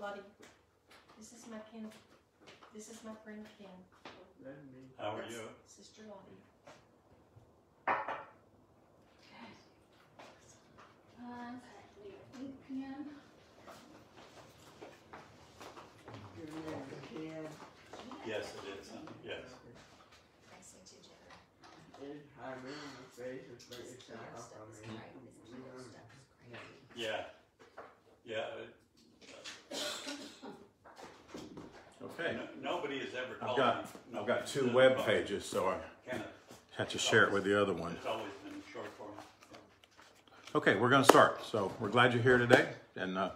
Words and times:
Lottie, 0.00 0.20
this 1.18 1.32
is 1.32 1.44
my 1.50 1.58
Ken, 1.70 1.84
this 2.74 2.88
is 2.88 2.98
my 3.04 3.12
friend 3.22 3.44
Ken, 3.58 3.68
How 4.98 5.10
are 5.12 5.20
That's 5.20 5.30
you? 5.30 5.42
Sister 5.66 6.02
Lottie. 6.08 6.40
Um, 11.20 11.60
Ken, 12.66 13.04
Yes, 18.26 18.44
it 18.56 18.80
is. 18.80 18.88
Yes. 19.24 19.44
I 20.48 20.60
sent 20.62 20.92
you 20.92 20.98
Jenna. 21.04 21.28
Yeah. 26.96 27.24
Yeah. 28.24 28.46
Okay. 32.02 32.36
No- 32.36 32.48
Nobody 32.76 32.98
has 33.00 33.14
ever 33.14 33.34
I've 33.50 33.56
got. 33.56 33.86
I've 34.16 34.26
got 34.26 34.46
two 34.46 34.70
web 34.70 35.04
pages, 35.04 35.44
so 35.44 35.68
I 35.68 36.16
had 36.76 36.88
to 36.90 36.98
share 36.98 37.24
it 37.24 37.32
with 37.32 37.44
the 37.44 37.60
other 37.60 37.72
one. 37.72 37.92
It's 37.92 38.06
always 38.06 38.32
been 38.44 38.54
short 38.72 38.86
form. 38.98 39.10
Okay, 40.54 40.76
we're 40.76 40.88
going 40.88 41.02
to 41.02 41.08
start. 41.08 41.44
So 41.44 41.72
we're 41.80 41.88
glad 41.88 42.12
you're 42.12 42.22
here 42.22 42.38
today, 42.38 42.68
and 42.96 43.16
uh, 43.18 43.30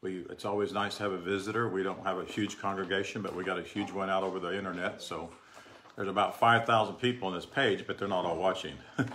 we 0.00 0.24
it's 0.30 0.44
always 0.44 0.72
nice 0.72 0.96
to 0.96 1.04
have 1.04 1.12
a 1.12 1.18
visitor. 1.18 1.68
We 1.68 1.82
don't 1.82 2.02
have 2.04 2.18
a 2.18 2.24
huge 2.24 2.58
congregation, 2.58 3.22
but 3.22 3.34
we 3.34 3.44
got 3.44 3.58
a 3.58 3.62
huge 3.62 3.90
one 3.90 4.10
out 4.10 4.22
over 4.22 4.38
the 4.38 4.56
internet. 4.56 5.02
So 5.02 5.30
there's 5.96 6.08
about 6.08 6.38
five 6.38 6.66
thousand 6.66 6.96
people 6.96 7.28
on 7.28 7.34
this 7.34 7.46
page, 7.46 7.86
but 7.86 7.98
they're 7.98 8.08
not 8.08 8.24
all 8.24 8.36
watching. 8.36 8.74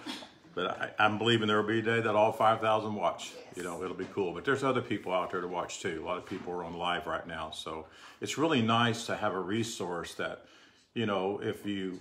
but 0.56 0.94
I, 1.00 1.06
I'm 1.06 1.18
believing 1.18 1.48
there 1.48 1.62
will 1.62 1.68
be 1.68 1.80
a 1.80 1.82
day 1.82 2.02
that 2.02 2.16
all 2.16 2.32
five 2.32 2.62
thousand 2.62 2.96
watch. 2.96 3.32
You 3.56 3.64
know, 3.64 3.84
it'll 3.84 3.96
be 3.96 4.08
cool. 4.14 4.34
But 4.34 4.46
there's 4.46 4.64
other 4.64 4.82
people 4.82 5.12
out 5.12 5.32
there 5.32 5.42
to 5.42 5.48
watch 5.48 5.82
too. 5.82 6.02
A 6.04 6.06
lot 6.06 6.18
of 6.18 6.26
people 6.26 6.54
are 6.54 6.64
on 6.64 6.78
live 6.78 7.08
right 7.08 7.26
now, 7.28 7.52
so 7.52 7.86
it's 8.22 8.38
really 8.38 8.62
nice 8.62 9.06
to 9.08 9.16
have 9.16 9.34
a 9.34 9.40
resource 9.40 10.14
that, 10.16 10.46
you 10.94 11.06
know, 11.06 11.40
if 11.42 11.66
you 11.66 12.00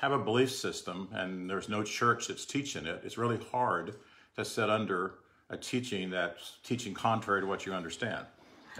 have 0.00 0.12
a 0.12 0.18
belief 0.18 0.50
system 0.50 1.08
and 1.12 1.48
there's 1.48 1.68
no 1.68 1.82
church 1.82 2.28
that's 2.28 2.44
teaching 2.44 2.86
it, 2.86 3.00
it's 3.04 3.16
really 3.16 3.38
hard 3.50 3.94
to 4.36 4.44
sit 4.44 4.68
under 4.68 5.14
a 5.50 5.56
teaching 5.56 6.10
that's 6.10 6.54
teaching 6.64 6.94
contrary 6.94 7.40
to 7.40 7.46
what 7.46 7.66
you 7.66 7.72
understand. 7.72 8.24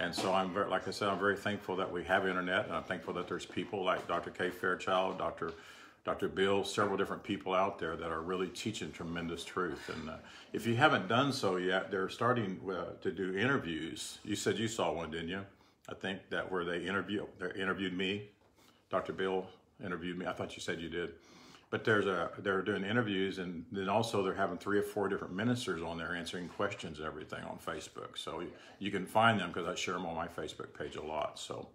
And 0.01 0.15
so 0.15 0.33
I'm 0.33 0.53
very, 0.53 0.69
like 0.71 0.89
I 0.89 0.91
said, 0.91 1.09
I'm 1.09 1.19
very 1.19 1.37
thankful 1.37 1.77
that 1.77 1.91
we 1.91 2.03
have 2.05 2.27
internet, 2.27 2.67
and 2.67 2.75
I'm 2.75 2.83
thankful 2.83 3.13
that 3.15 3.29
there's 3.29 3.45
people 3.45 3.85
like 3.85 4.09
Dr. 4.09 4.31
Kay 4.31 4.51
Fairchild, 4.51 5.19
Dr. 5.19 5.53
Dr. 6.05 6.29
Bill, 6.29 6.65
several 6.65 6.97
different 6.97 7.23
people 7.23 7.55
out 7.55 7.79
there 7.79 7.97
that 7.97 8.11
are 8.11 8.23
really 8.23 8.49
teaching 8.49 8.91
tremendous 8.91 9.45
truth. 9.45 9.89
And 9.89 10.11
uh, 10.11 10.17
if 10.53 10.67
you 10.67 10.75
haven't 10.75 11.09
done 11.09 11.33
so 11.33 11.57
yet, 11.57 11.91
they're 11.91 12.09
starting 12.09 12.59
uh, 12.69 12.97
to 13.01 13.13
do 13.13 13.37
interviews. 13.37 14.19
You 14.25 14.35
said 14.35 14.59
you 14.59 14.67
saw 14.67 14.93
one, 14.93 15.13
didn't 15.13 15.29
you? 15.29 15.43
I 15.89 15.95
think 15.95 16.21
that 16.31 16.51
where 16.51 16.65
they 16.65 16.85
interview, 16.85 17.27
they 17.39 17.61
interviewed 17.61 17.97
me. 17.97 18.31
Dr. 18.91 19.13
Bill 19.13 19.47
interviewed 19.85 20.19
me. 20.19 20.27
I 20.27 20.33
thought 20.33 20.57
you 20.57 20.63
said 20.63 20.81
you 20.81 20.89
did 20.89 21.13
but 21.73 21.85
there's 21.85 22.05
a 22.07 22.31
they're 22.39 22.63
doing 22.63 22.85
interviews 22.85 23.39
and 23.39 23.65
then 23.73 23.89
also 23.89 24.23
they're 24.23 24.35
having 24.35 24.59
three 24.59 24.79
or 24.79 24.83
four 24.83 25.09
different 25.09 25.35
ministers 25.35 25.83
on 25.83 25.99
there 25.99 26.15
answering 26.15 26.47
questions 26.47 27.01
everything 27.05 27.43
on 27.45 27.59
facebook 27.59 28.17
so 28.17 28.41
you, 28.41 28.53
you 28.79 28.91
can 28.93 29.05
find 29.05 29.41
them 29.41 29.51
because 29.51 29.67
i 29.67 29.75
share 29.75 29.95
them 29.95 30.07
on 30.07 30.15
my 30.15 30.29
facebook 30.29 30.73
page 30.79 30.95
a 30.95 31.03
lot 31.03 31.39
so 31.39 31.67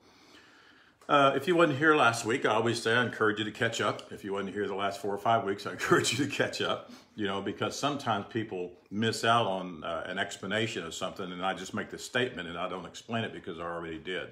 uh, 1.10 1.34
if 1.36 1.48
you 1.48 1.56
wasn't 1.56 1.78
here 1.78 1.96
last 1.96 2.26
week 2.26 2.46
i 2.46 2.50
always 2.50 2.82
say 2.82 2.94
i 2.94 3.04
encourage 3.04 3.40
you 3.40 3.46
to 3.46 3.52
catch 3.52 3.82
up 3.82 4.12
if 4.12 4.24
you 4.24 4.34
wasn't 4.34 4.54
here 4.54 4.68
the 4.68 4.76
last 4.76 5.02
four 5.02 5.14
or 5.14 5.18
five 5.18 5.44
weeks 5.44 5.66
i 5.66 5.72
encourage 5.78 6.18
you 6.18 6.26
to 6.26 6.32
catch 6.32 6.62
up 6.62 6.92
you 7.16 7.26
know 7.26 7.42
because 7.42 7.78
sometimes 7.78 8.26
people 8.30 8.72
miss 8.92 9.24
out 9.24 9.46
on 9.46 9.84
uh, 9.84 10.04
an 10.08 10.18
explanation 10.18 10.84
of 10.86 10.94
something 10.94 11.32
and 11.32 11.46
i 11.46 11.54
just 11.54 11.74
make 11.74 11.90
the 11.90 11.98
statement 11.98 12.48
and 12.48 12.58
i 12.58 12.68
don't 12.68 12.86
explain 12.86 13.24
it 13.24 13.34
because 13.34 13.60
i 13.60 13.64
already 13.64 14.00
did 14.00 14.30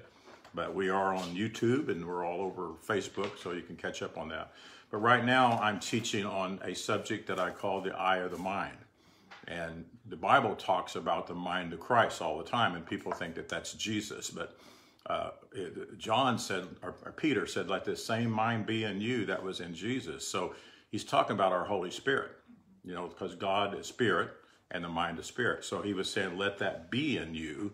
but 0.54 0.74
we 0.74 0.88
are 0.88 1.14
on 1.14 1.24
youtube 1.34 1.88
and 1.88 2.06
we're 2.06 2.24
all 2.24 2.40
over 2.40 2.70
facebook 2.86 3.38
so 3.38 3.52
you 3.52 3.62
can 3.62 3.76
catch 3.76 4.02
up 4.02 4.16
on 4.16 4.28
that 4.28 4.52
but 4.90 4.98
right 4.98 5.24
now, 5.24 5.58
I'm 5.58 5.80
teaching 5.80 6.24
on 6.24 6.60
a 6.62 6.74
subject 6.74 7.26
that 7.28 7.40
I 7.40 7.50
call 7.50 7.80
the 7.80 7.94
eye 7.94 8.18
of 8.18 8.30
the 8.30 8.38
mind. 8.38 8.76
And 9.48 9.84
the 10.08 10.16
Bible 10.16 10.54
talks 10.54 10.96
about 10.96 11.26
the 11.26 11.34
mind 11.34 11.72
of 11.72 11.80
Christ 11.80 12.22
all 12.22 12.38
the 12.38 12.44
time, 12.44 12.74
and 12.74 12.86
people 12.86 13.12
think 13.12 13.34
that 13.34 13.48
that's 13.48 13.74
Jesus. 13.74 14.30
But 14.30 14.58
uh, 15.08 15.30
John 15.98 16.38
said, 16.38 16.64
or, 16.82 16.94
or 17.04 17.12
Peter 17.12 17.46
said, 17.46 17.68
let 17.68 17.84
this 17.84 18.04
same 18.04 18.30
mind 18.30 18.66
be 18.66 18.84
in 18.84 19.00
you 19.00 19.24
that 19.26 19.42
was 19.42 19.60
in 19.60 19.74
Jesus. 19.74 20.26
So 20.26 20.54
he's 20.90 21.04
talking 21.04 21.34
about 21.34 21.52
our 21.52 21.64
Holy 21.64 21.90
Spirit, 21.90 22.32
you 22.84 22.94
know, 22.94 23.06
because 23.06 23.34
God 23.34 23.78
is 23.78 23.86
spirit 23.86 24.30
and 24.70 24.82
the 24.82 24.88
mind 24.88 25.18
is 25.18 25.26
spirit. 25.26 25.64
So 25.64 25.80
he 25.80 25.94
was 25.94 26.10
saying, 26.10 26.36
let 26.36 26.58
that 26.58 26.90
be 26.90 27.18
in. 27.18 27.34
You 27.34 27.72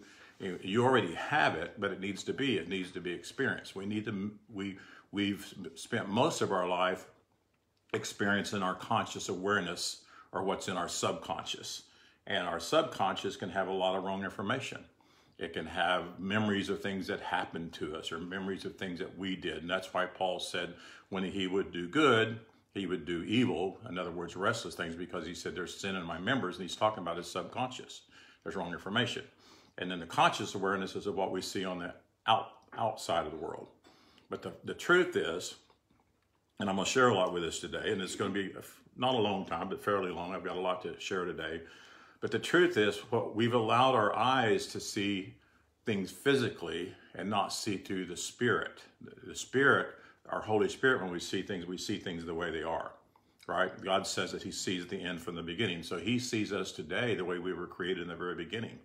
you 0.60 0.84
already 0.84 1.14
have 1.14 1.54
it, 1.54 1.74
but 1.78 1.92
it 1.92 2.00
needs 2.00 2.24
to 2.24 2.32
be. 2.32 2.58
It 2.58 2.68
needs 2.68 2.90
to 2.92 3.00
be 3.00 3.12
experienced. 3.12 3.76
We 3.76 3.86
need 3.86 4.04
to, 4.06 4.32
we, 4.52 4.76
we've 5.12 5.54
spent 5.76 6.08
most 6.08 6.40
of 6.40 6.50
our 6.50 6.66
life 6.68 7.06
experiencing 7.94 8.60
our 8.60 8.74
conscious 8.74 9.28
awareness 9.28 10.02
or 10.32 10.42
what's 10.42 10.66
in 10.66 10.76
our 10.76 10.88
subconscious. 10.88 11.84
And 12.26 12.46
our 12.48 12.58
subconscious 12.58 13.36
can 13.36 13.50
have 13.50 13.68
a 13.68 13.72
lot 13.72 13.94
of 13.94 14.02
wrong 14.02 14.24
information. 14.24 14.84
It 15.42 15.54
can 15.54 15.66
have 15.66 16.20
memories 16.20 16.68
of 16.68 16.80
things 16.80 17.08
that 17.08 17.18
happened 17.18 17.72
to 17.72 17.96
us 17.96 18.12
or 18.12 18.18
memories 18.18 18.64
of 18.64 18.76
things 18.76 19.00
that 19.00 19.18
we 19.18 19.34
did. 19.34 19.58
And 19.58 19.68
that's 19.68 19.92
why 19.92 20.06
Paul 20.06 20.38
said 20.38 20.74
when 21.08 21.24
he 21.24 21.48
would 21.48 21.72
do 21.72 21.88
good, 21.88 22.38
he 22.74 22.86
would 22.86 23.04
do 23.04 23.24
evil. 23.24 23.76
In 23.88 23.98
other 23.98 24.12
words, 24.12 24.36
restless 24.36 24.76
things, 24.76 24.94
because 24.94 25.26
he 25.26 25.34
said 25.34 25.56
there's 25.56 25.74
sin 25.74 25.96
in 25.96 26.04
my 26.04 26.20
members. 26.20 26.56
And 26.56 26.62
he's 26.62 26.76
talking 26.76 27.02
about 27.02 27.16
his 27.16 27.28
subconscious. 27.28 28.02
There's 28.44 28.54
wrong 28.54 28.72
information. 28.72 29.24
And 29.78 29.90
then 29.90 29.98
the 29.98 30.06
conscious 30.06 30.54
awareness 30.54 30.94
is 30.94 31.08
of 31.08 31.16
what 31.16 31.32
we 31.32 31.42
see 31.42 31.64
on 31.64 31.80
the 31.80 31.92
out, 32.28 32.46
outside 32.78 33.26
of 33.26 33.32
the 33.32 33.44
world. 33.44 33.66
But 34.30 34.42
the, 34.42 34.52
the 34.62 34.74
truth 34.74 35.16
is, 35.16 35.56
and 36.60 36.70
I'm 36.70 36.76
going 36.76 36.86
to 36.86 36.92
share 36.92 37.08
a 37.08 37.14
lot 37.14 37.32
with 37.32 37.42
us 37.42 37.58
today, 37.58 37.90
and 37.90 38.00
it's 38.00 38.14
going 38.14 38.32
to 38.32 38.40
be 38.40 38.54
not 38.96 39.16
a 39.16 39.18
long 39.18 39.44
time, 39.44 39.68
but 39.68 39.82
fairly 39.82 40.12
long. 40.12 40.36
I've 40.36 40.44
got 40.44 40.56
a 40.56 40.60
lot 40.60 40.82
to 40.82 41.00
share 41.00 41.24
today. 41.24 41.62
But 42.22 42.30
the 42.30 42.38
truth 42.38 42.76
is, 42.78 42.98
what 43.10 43.34
we've 43.34 43.52
allowed 43.52 43.96
our 43.96 44.16
eyes 44.16 44.68
to 44.68 44.80
see 44.80 45.34
things 45.84 46.12
physically 46.12 46.94
and 47.16 47.28
not 47.28 47.52
see 47.52 47.76
through 47.76 48.06
the 48.06 48.16
spirit. 48.16 48.80
The, 49.26 49.34
spirit, 49.34 49.88
our 50.30 50.40
Holy 50.40 50.68
Spirit, 50.68 51.02
when 51.02 51.10
we 51.10 51.18
see 51.18 51.42
things, 51.42 51.66
we 51.66 51.76
see 51.76 51.98
things 51.98 52.24
the 52.24 52.32
way 52.32 52.52
they 52.52 52.62
are. 52.62 52.92
Right? 53.48 53.72
God 53.82 54.06
says 54.06 54.30
that 54.30 54.42
He 54.44 54.52
sees 54.52 54.86
the 54.86 55.02
end 55.02 55.20
from 55.20 55.34
the 55.34 55.42
beginning. 55.42 55.82
So 55.82 55.98
He 55.98 56.20
sees 56.20 56.52
us 56.52 56.70
today 56.70 57.16
the 57.16 57.24
way 57.24 57.40
we 57.40 57.52
were 57.52 57.66
created 57.66 58.02
in 58.02 58.08
the 58.08 58.14
very 58.14 58.36
beginning. 58.36 58.78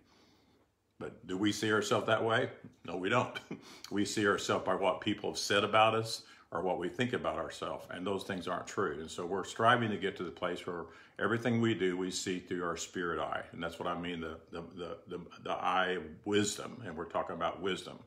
But 0.98 1.24
do 1.28 1.38
we 1.38 1.52
see 1.52 1.72
ourselves 1.72 2.08
that 2.08 2.24
way? 2.24 2.50
No, 2.84 2.96
we 2.96 3.08
don't. 3.08 3.38
we 3.92 4.04
see 4.04 4.26
ourselves 4.26 4.66
by 4.66 4.74
what 4.74 5.00
people 5.00 5.30
have 5.30 5.38
said 5.38 5.62
about 5.62 5.94
us 5.94 6.24
or 6.50 6.62
what 6.62 6.78
we 6.78 6.88
think 6.88 7.12
about 7.12 7.36
ourselves, 7.36 7.86
and 7.90 8.06
those 8.06 8.24
things 8.24 8.48
aren't 8.48 8.66
true. 8.66 8.98
And 9.00 9.10
so 9.10 9.26
we're 9.26 9.44
striving 9.44 9.90
to 9.90 9.98
get 9.98 10.16
to 10.16 10.24
the 10.24 10.30
place 10.30 10.66
where 10.66 10.86
everything 11.18 11.60
we 11.60 11.74
do, 11.74 11.96
we 11.96 12.10
see 12.10 12.38
through 12.38 12.64
our 12.64 12.76
spirit 12.76 13.20
eye. 13.20 13.42
And 13.52 13.62
that's 13.62 13.78
what 13.78 13.86
I 13.86 13.98
mean 13.98 14.20
the, 14.20 14.38
the, 14.50 14.62
the, 15.08 15.20
the, 15.42 15.52
eye 15.52 15.92
of 15.92 16.02
wisdom. 16.24 16.82
And 16.86 16.96
we're 16.96 17.04
talking 17.04 17.36
about 17.36 17.60
wisdom. 17.60 17.98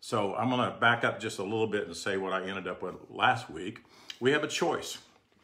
So 0.00 0.34
I'm 0.36 0.48
to 0.50 0.78
back 0.80 1.04
up 1.04 1.20
just 1.20 1.38
a 1.38 1.42
little 1.42 1.66
bit 1.66 1.86
and 1.86 1.96
say 1.96 2.16
what 2.16 2.32
I 2.32 2.46
ended 2.46 2.66
up 2.66 2.80
with 2.80 2.94
last 3.10 3.50
week. 3.50 3.82
We 4.20 4.30
have 4.30 4.44
a 4.44 4.48
choice. 4.48 4.98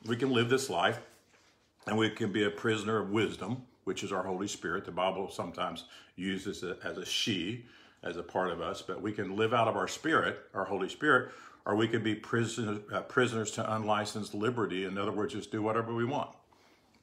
We 0.07 0.17
can 0.17 0.31
live 0.31 0.49
this 0.49 0.71
life 0.71 1.01
and 1.87 1.99
we 1.99 2.11
can 2.11 2.33
be 2.33 2.45
a 2.45 2.51
prisoner 2.51 2.99
of 2.99 3.11
wisdom, 3.11 3.63
which 3.85 4.03
is 4.03 4.13
our 4.13 4.23
Holy 4.23 4.49
Spirit. 4.49 4.85
The 4.85 4.93
Bible 4.93 5.31
sometimes 5.31 5.85
uses 6.17 6.63
it 6.63 6.79
as 6.85 6.97
a 6.97 7.05
she, 7.05 7.67
as 8.03 8.17
a 8.17 8.23
part 8.23 8.51
of 8.51 8.61
us, 8.61 8.83
but 8.83 9.03
we 9.03 9.13
can 9.13 9.37
live 9.37 9.53
out 9.53 9.69
of 9.69 9.77
our 9.77 9.89
spirit, 9.89 10.39
our 10.55 10.65
Holy 10.65 10.89
Spirit, 10.89 11.33
or 11.65 11.77
we 11.77 11.89
could 11.89 12.03
be 12.03 12.15
prisoners, 12.15 12.81
uh, 12.93 13.01
prisoners 13.03 13.51
to 13.53 13.75
unlicensed 13.75 14.35
liberty. 14.35 14.85
In 14.85 14.99
other 14.99 15.13
words, 15.13 15.35
just 15.35 15.53
do 15.53 15.63
whatever 15.63 15.95
we 15.95 16.05
want. 16.05 16.31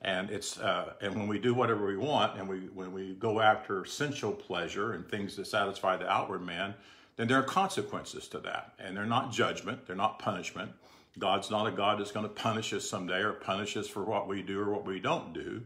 And 0.01 0.29
it's 0.29 0.57
uh, 0.59 0.93
and 1.01 1.13
when 1.15 1.27
we 1.27 1.39
do 1.39 1.53
whatever 1.53 1.85
we 1.85 1.97
want, 1.97 2.39
and 2.39 2.47
we 2.47 2.59
when 2.73 2.93
we 2.93 3.15
go 3.15 3.41
after 3.41 3.83
sensual 3.83 4.31
pleasure 4.31 4.93
and 4.93 5.07
things 5.07 5.35
to 5.35 5.43
satisfy 5.43 5.97
the 5.97 6.09
outward 6.09 6.41
man, 6.41 6.73
then 7.17 7.27
there 7.27 7.37
are 7.37 7.43
consequences 7.43 8.29
to 8.29 8.39
that, 8.39 8.73
and 8.79 8.95
they're 8.95 9.05
not 9.05 9.33
judgment, 9.33 9.85
they're 9.85 9.95
not 9.95 10.19
punishment. 10.19 10.71
God's 11.17 11.51
not 11.51 11.67
a 11.67 11.71
God 11.71 11.99
that's 11.99 12.13
going 12.13 12.25
to 12.25 12.33
punish 12.33 12.71
us 12.71 12.89
someday 12.89 13.21
or 13.21 13.33
punish 13.33 13.75
us 13.75 13.89
for 13.89 14.03
what 14.03 14.29
we 14.29 14.41
do 14.41 14.61
or 14.61 14.71
what 14.71 14.85
we 14.85 15.01
don't 15.01 15.33
do, 15.33 15.63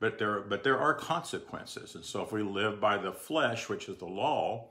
but 0.00 0.18
there 0.18 0.40
but 0.40 0.64
there 0.64 0.78
are 0.78 0.94
consequences. 0.94 1.94
And 1.94 2.04
so 2.04 2.22
if 2.22 2.32
we 2.32 2.42
live 2.42 2.80
by 2.80 2.96
the 2.96 3.12
flesh, 3.12 3.68
which 3.68 3.90
is 3.90 3.98
the 3.98 4.06
law 4.06 4.68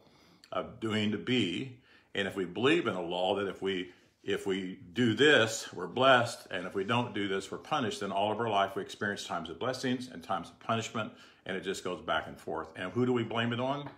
of 0.51 0.79
doing 0.79 1.11
to 1.11 1.19
be, 1.19 1.77
and 2.15 2.27
if 2.27 2.35
we 2.35 2.45
believe 2.45 2.87
in 2.87 2.95
a 2.95 3.01
law 3.01 3.35
that 3.35 3.47
if 3.47 3.61
we 3.61 3.91
if 4.23 4.47
we 4.47 4.79
do 4.93 5.13
this, 5.13 5.67
we're 5.73 5.85
blessed, 5.85 6.47
and 6.49 6.65
if 6.65 6.73
we 6.73 6.85
don't 6.85 7.13
do 7.13 7.27
this, 7.27 7.51
we're 7.51 7.57
punished, 7.57 7.99
then 7.99 8.11
all 8.11 8.31
of 8.31 8.39
our 8.39 8.49
life 8.49 8.73
we 8.73 8.81
experience 8.81 9.25
times 9.25 9.49
of 9.49 9.59
blessings 9.59 10.07
and 10.07 10.23
times 10.23 10.49
of 10.49 10.57
punishment, 10.61 11.11
and 11.45 11.57
it 11.57 11.61
just 11.61 11.83
goes 11.83 12.01
back 12.01 12.27
and 12.27 12.39
forth. 12.39 12.69
And 12.77 12.91
who 12.93 13.05
do 13.05 13.11
we 13.11 13.23
blame 13.23 13.51
it 13.51 13.59
on? 13.59 13.89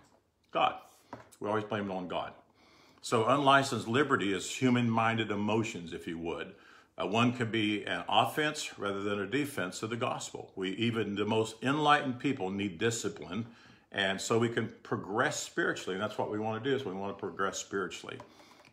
God. 0.50 0.74
We 1.38 1.48
always 1.48 1.64
blame 1.64 1.90
it 1.90 1.94
on 1.94 2.08
God. 2.08 2.32
So 3.02 3.26
unlicensed 3.26 3.86
liberty 3.86 4.32
is 4.32 4.50
human-minded 4.50 5.30
emotions, 5.30 5.92
if 5.92 6.08
you 6.08 6.18
would. 6.18 6.54
Uh, 6.98 7.06
one 7.06 7.32
can 7.32 7.50
be 7.50 7.84
an 7.84 8.02
offense 8.08 8.78
rather 8.78 9.02
than 9.02 9.20
a 9.20 9.26
defense 9.26 9.82
of 9.84 9.90
the 9.90 9.96
gospel. 9.96 10.50
We 10.56 10.70
even 10.70 11.14
the 11.14 11.24
most 11.24 11.62
enlightened 11.62 12.18
people 12.18 12.50
need 12.50 12.78
discipline, 12.78 13.46
And 13.92 14.20
so 14.20 14.38
we 14.38 14.48
can 14.48 14.72
progress 14.82 15.40
spiritually. 15.40 15.94
And 15.94 16.02
that's 16.02 16.18
what 16.18 16.30
we 16.30 16.38
want 16.38 16.62
to 16.62 16.70
do 16.70 16.74
is 16.74 16.84
we 16.84 16.92
want 16.92 17.16
to 17.16 17.20
progress 17.20 17.58
spiritually. 17.58 18.18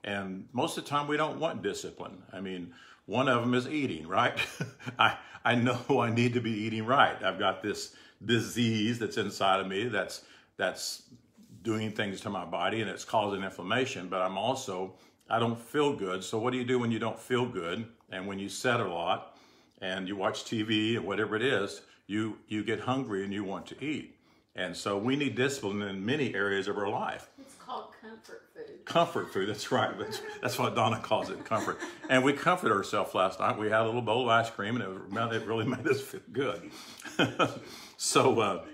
And 0.03 0.47
most 0.51 0.77
of 0.77 0.83
the 0.83 0.89
time 0.89 1.07
we 1.07 1.17
don't 1.17 1.39
want 1.39 1.61
discipline. 1.61 2.23
I 2.33 2.41
mean, 2.41 2.73
one 3.05 3.27
of 3.27 3.41
them 3.41 3.53
is 3.53 3.67
eating, 3.67 4.07
right? 4.07 4.37
I, 4.99 5.17
I 5.45 5.55
know 5.55 5.79
I 6.01 6.09
need 6.09 6.33
to 6.33 6.41
be 6.41 6.51
eating 6.51 6.85
right. 6.85 7.21
I've 7.23 7.39
got 7.39 7.61
this 7.61 7.95
disease 8.25 8.99
that's 8.99 9.17
inside 9.17 9.59
of 9.59 9.67
me 9.67 9.85
that's, 9.85 10.23
that's 10.57 11.03
doing 11.61 11.91
things 11.91 12.21
to 12.21 12.29
my 12.29 12.45
body 12.45 12.81
and 12.81 12.89
it's 12.89 13.05
causing 13.05 13.43
inflammation, 13.43 14.07
but 14.09 14.21
I'm 14.21 14.37
also, 14.37 14.95
I 15.29 15.39
don't 15.39 15.59
feel 15.59 15.95
good. 15.95 16.23
So 16.23 16.37
what 16.37 16.51
do 16.51 16.57
you 16.57 16.65
do 16.65 16.79
when 16.79 16.91
you 16.91 16.99
don't 16.99 17.19
feel 17.19 17.45
good? 17.45 17.85
And 18.11 18.27
when 18.27 18.39
you 18.39 18.49
set 18.49 18.79
a 18.79 18.87
lot 18.87 19.37
and 19.81 20.07
you 20.07 20.15
watch 20.15 20.43
TV 20.43 20.97
and 20.97 21.05
whatever 21.05 21.35
it 21.35 21.41
is, 21.41 21.81
you, 22.07 22.37
you 22.47 22.63
get 22.63 22.81
hungry 22.81 23.23
and 23.23 23.33
you 23.33 23.43
want 23.43 23.65
to 23.67 23.83
eat. 23.83 24.17
And 24.55 24.77
so 24.77 24.97
we 24.97 25.15
need 25.15 25.35
discipline 25.35 25.81
in 25.81 26.05
many 26.05 26.35
areas 26.35 26.67
of 26.67 26.77
our 26.77 26.87
life. 26.87 27.29
It's 27.39 27.55
called 27.55 27.85
comfort 28.01 28.43
food. 28.53 28.85
Comfort 28.85 29.33
food, 29.33 29.49
that's 29.49 29.71
right. 29.71 29.97
That's, 29.97 30.21
that's 30.41 30.59
what 30.59 30.75
Donna 30.75 30.99
calls 30.99 31.29
it, 31.31 31.43
comfort. 31.43 31.79
And 32.09 32.23
we 32.23 32.33
comforted 32.33 32.75
ourselves 32.75 33.15
last 33.15 33.39
night. 33.39 33.57
We 33.57 33.69
had 33.69 33.81
a 33.81 33.85
little 33.85 34.03
bowl 34.03 34.23
of 34.23 34.27
ice 34.29 34.49
cream 34.51 34.79
and 34.79 34.83
it, 34.83 35.35
it 35.35 35.47
really 35.47 35.65
made 35.67 35.87
us 35.87 36.01
feel 36.01 36.21
good. 36.31 36.69
so, 37.97 38.39
uh, 38.39 38.65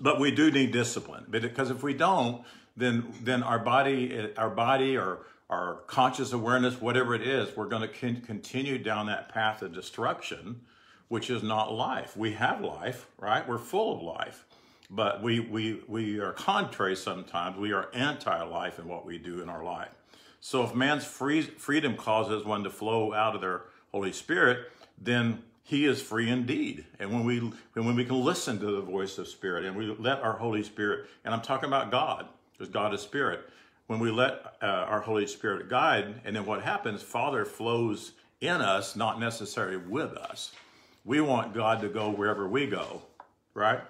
but 0.00 0.18
we 0.18 0.30
do 0.30 0.50
need 0.50 0.72
discipline 0.72 1.26
because 1.28 1.70
if 1.70 1.82
we 1.82 1.92
don't, 1.94 2.44
then 2.76 3.12
then 3.22 3.42
our 3.42 3.58
body, 3.58 4.30
our 4.36 4.50
body, 4.50 4.96
or 4.96 5.26
our 5.50 5.76
conscious 5.86 6.32
awareness, 6.32 6.80
whatever 6.80 7.14
it 7.14 7.22
is, 7.22 7.54
we're 7.56 7.66
going 7.66 7.82
to 7.82 8.20
continue 8.20 8.78
down 8.78 9.06
that 9.06 9.28
path 9.28 9.62
of 9.62 9.72
destruction, 9.72 10.60
which 11.08 11.30
is 11.30 11.42
not 11.42 11.72
life. 11.72 12.16
We 12.16 12.32
have 12.32 12.60
life, 12.60 13.06
right? 13.18 13.46
We're 13.48 13.58
full 13.58 13.96
of 13.96 14.02
life, 14.02 14.44
but 14.90 15.22
we 15.22 15.40
we 15.40 15.82
we 15.86 16.18
are 16.20 16.32
contrary 16.32 16.96
sometimes. 16.96 17.56
We 17.58 17.72
are 17.72 17.88
anti-life 17.92 18.78
in 18.78 18.88
what 18.88 19.04
we 19.04 19.18
do 19.18 19.42
in 19.42 19.48
our 19.48 19.64
life. 19.64 19.90
So 20.40 20.62
if 20.62 20.74
man's 20.74 21.04
free, 21.04 21.42
freedom 21.42 21.96
causes 21.96 22.44
one 22.44 22.64
to 22.64 22.70
flow 22.70 23.12
out 23.12 23.34
of 23.34 23.40
their 23.40 23.62
Holy 23.92 24.12
Spirit, 24.12 24.70
then 25.00 25.42
he 25.64 25.84
is 25.84 26.00
free 26.00 26.30
indeed. 26.30 26.84
And 26.98 27.12
when 27.12 27.24
we 27.24 27.52
when 27.74 27.96
we 27.96 28.04
can 28.04 28.24
listen 28.24 28.58
to 28.60 28.70
the 28.70 28.80
voice 28.80 29.18
of 29.18 29.28
Spirit 29.28 29.64
and 29.64 29.76
we 29.76 29.94
let 29.98 30.20
our 30.22 30.34
Holy 30.34 30.62
Spirit, 30.62 31.06
and 31.24 31.34
I'm 31.34 31.42
talking 31.42 31.68
about 31.68 31.90
God, 31.90 32.28
because 32.52 32.72
God 32.72 32.94
is 32.94 33.00
Spirit. 33.00 33.40
When 33.88 34.00
we 34.00 34.10
let 34.10 34.54
uh, 34.62 34.66
our 34.66 35.00
Holy 35.00 35.26
Spirit 35.26 35.68
guide, 35.68 36.20
and 36.24 36.36
then 36.36 36.44
what 36.44 36.62
happens, 36.62 37.02
Father 37.02 37.44
flows 37.44 38.12
in 38.40 38.60
us, 38.60 38.96
not 38.96 39.18
necessarily 39.18 39.78
with 39.78 40.12
us. 40.12 40.52
We 41.04 41.20
want 41.22 41.54
God 41.54 41.80
to 41.80 41.88
go 41.88 42.10
wherever 42.10 42.46
we 42.46 42.66
go, 42.66 43.02
right? 43.54 43.80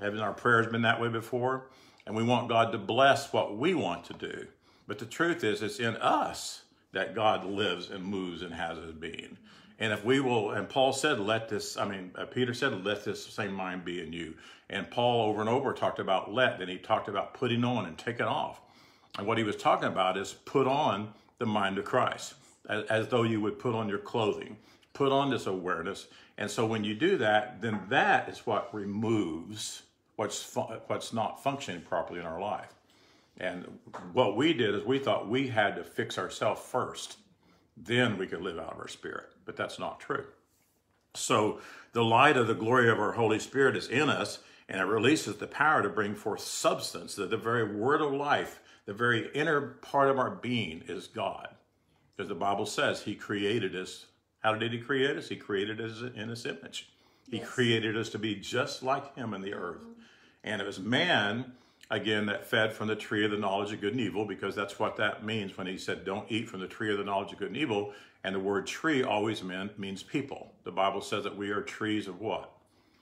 Haven't 0.00 0.20
our 0.20 0.32
prayers 0.32 0.66
been 0.66 0.82
that 0.82 1.00
way 1.00 1.08
before? 1.08 1.68
And 2.06 2.14
we 2.14 2.22
want 2.22 2.48
God 2.48 2.72
to 2.72 2.78
bless 2.78 3.32
what 3.32 3.56
we 3.56 3.74
want 3.74 4.04
to 4.04 4.12
do. 4.12 4.46
But 4.86 4.98
the 4.98 5.06
truth 5.06 5.42
is, 5.44 5.62
it's 5.62 5.80
in 5.80 5.96
us 5.96 6.62
that 6.92 7.14
God 7.14 7.44
lives 7.44 7.90
and 7.90 8.04
moves 8.04 8.42
and 8.42 8.52
has 8.54 8.78
his 8.78 8.92
being. 8.92 9.38
And 9.78 9.92
if 9.92 10.04
we 10.04 10.20
will, 10.20 10.52
and 10.52 10.68
Paul 10.68 10.92
said, 10.92 11.18
let 11.18 11.48
this, 11.48 11.76
I 11.76 11.88
mean, 11.88 12.12
uh, 12.14 12.26
Peter 12.26 12.54
said, 12.54 12.84
let 12.84 13.04
this 13.04 13.26
same 13.26 13.52
mind 13.52 13.84
be 13.84 14.00
in 14.00 14.12
you. 14.12 14.34
And 14.70 14.90
Paul 14.90 15.28
over 15.28 15.40
and 15.40 15.50
over 15.50 15.72
talked 15.72 15.98
about 15.98 16.32
let, 16.32 16.60
and 16.60 16.70
he 16.70 16.78
talked 16.78 17.08
about 17.08 17.34
putting 17.34 17.64
on 17.64 17.86
and 17.86 17.98
taking 17.98 18.26
off. 18.26 18.60
And 19.18 19.26
what 19.26 19.38
he 19.38 19.44
was 19.44 19.56
talking 19.56 19.88
about 19.88 20.16
is 20.16 20.34
put 20.44 20.66
on 20.66 21.12
the 21.38 21.46
mind 21.46 21.78
of 21.78 21.84
Christ, 21.84 22.34
as, 22.68 22.84
as 22.84 23.08
though 23.08 23.24
you 23.24 23.40
would 23.40 23.58
put 23.58 23.74
on 23.74 23.88
your 23.88 23.98
clothing. 23.98 24.56
Put 24.92 25.10
on 25.10 25.30
this 25.30 25.46
awareness. 25.46 26.06
And 26.36 26.50
so 26.50 26.66
when 26.66 26.84
you 26.84 26.94
do 26.94 27.16
that, 27.18 27.62
then 27.62 27.82
that 27.88 28.28
is 28.28 28.40
what 28.40 28.74
removes 28.74 29.82
what's, 30.16 30.54
what's 30.86 31.12
not 31.12 31.42
functioning 31.42 31.82
properly 31.82 32.20
in 32.20 32.26
our 32.26 32.40
life. 32.40 32.74
And 33.38 33.78
what 34.12 34.36
we 34.36 34.52
did 34.52 34.74
is 34.74 34.84
we 34.84 34.98
thought 34.98 35.28
we 35.28 35.48
had 35.48 35.76
to 35.76 35.84
fix 35.84 36.18
ourselves 36.18 36.60
first 36.60 37.16
then 37.76 38.18
we 38.18 38.26
could 38.26 38.42
live 38.42 38.58
out 38.58 38.72
of 38.72 38.78
our 38.78 38.88
spirit. 38.88 39.30
But 39.44 39.56
that's 39.56 39.78
not 39.78 40.00
true. 40.00 40.26
So 41.14 41.60
the 41.92 42.04
light 42.04 42.36
of 42.36 42.46
the 42.46 42.54
glory 42.54 42.90
of 42.90 42.98
our 42.98 43.12
Holy 43.12 43.38
Spirit 43.38 43.76
is 43.76 43.88
in 43.88 44.08
us, 44.08 44.40
and 44.68 44.80
it 44.80 44.84
releases 44.84 45.36
the 45.36 45.46
power 45.46 45.82
to 45.82 45.88
bring 45.88 46.14
forth 46.14 46.40
substance, 46.40 47.14
that 47.16 47.30
the 47.30 47.36
very 47.36 47.76
word 47.76 48.00
of 48.00 48.12
life, 48.12 48.60
the 48.86 48.94
very 48.94 49.30
inner 49.34 49.60
part 49.60 50.10
of 50.10 50.18
our 50.18 50.30
being 50.30 50.82
is 50.88 51.06
God. 51.06 51.48
Because 52.16 52.28
the 52.28 52.34
Bible 52.34 52.66
says 52.66 53.02
he 53.02 53.14
created 53.14 53.74
us. 53.74 54.06
How 54.44 54.54
did 54.54 54.72
he 54.72 54.78
create 54.78 55.16
us? 55.16 55.28
He 55.28 55.36
created 55.36 55.80
us 55.80 56.02
in 56.14 56.28
his 56.28 56.46
image. 56.46 56.90
He 57.28 57.38
yes. 57.38 57.48
created 57.48 57.96
us 57.96 58.10
to 58.10 58.18
be 58.18 58.36
just 58.36 58.82
like 58.84 59.16
him 59.16 59.34
in 59.34 59.40
the 59.40 59.54
earth. 59.54 59.80
Mm-hmm. 59.80 60.00
And 60.44 60.60
it 60.60 60.66
was 60.66 60.78
man 60.78 61.54
again, 61.90 62.26
that 62.26 62.46
fed 62.46 62.72
from 62.72 62.88
the 62.88 62.96
tree 62.96 63.24
of 63.24 63.30
the 63.30 63.36
knowledge 63.36 63.72
of 63.72 63.80
good 63.80 63.92
and 63.92 64.00
evil, 64.00 64.24
because 64.24 64.54
that's 64.54 64.78
what 64.78 64.96
that 64.96 65.24
means 65.24 65.56
when 65.56 65.66
he 65.66 65.78
said, 65.78 66.04
don't 66.04 66.30
eat 66.30 66.48
from 66.48 66.60
the 66.60 66.66
tree 66.66 66.90
of 66.90 66.98
the 66.98 67.04
knowledge 67.04 67.32
of 67.32 67.38
good 67.38 67.48
and 67.48 67.56
evil. 67.56 67.92
And 68.22 68.34
the 68.34 68.40
word 68.40 68.66
tree 68.66 69.02
always 69.02 69.42
meant, 69.42 69.78
means 69.78 70.02
people. 70.02 70.52
The 70.64 70.72
Bible 70.72 71.02
says 71.02 71.24
that 71.24 71.36
we 71.36 71.50
are 71.50 71.60
trees 71.60 72.08
of 72.08 72.20
what? 72.20 72.50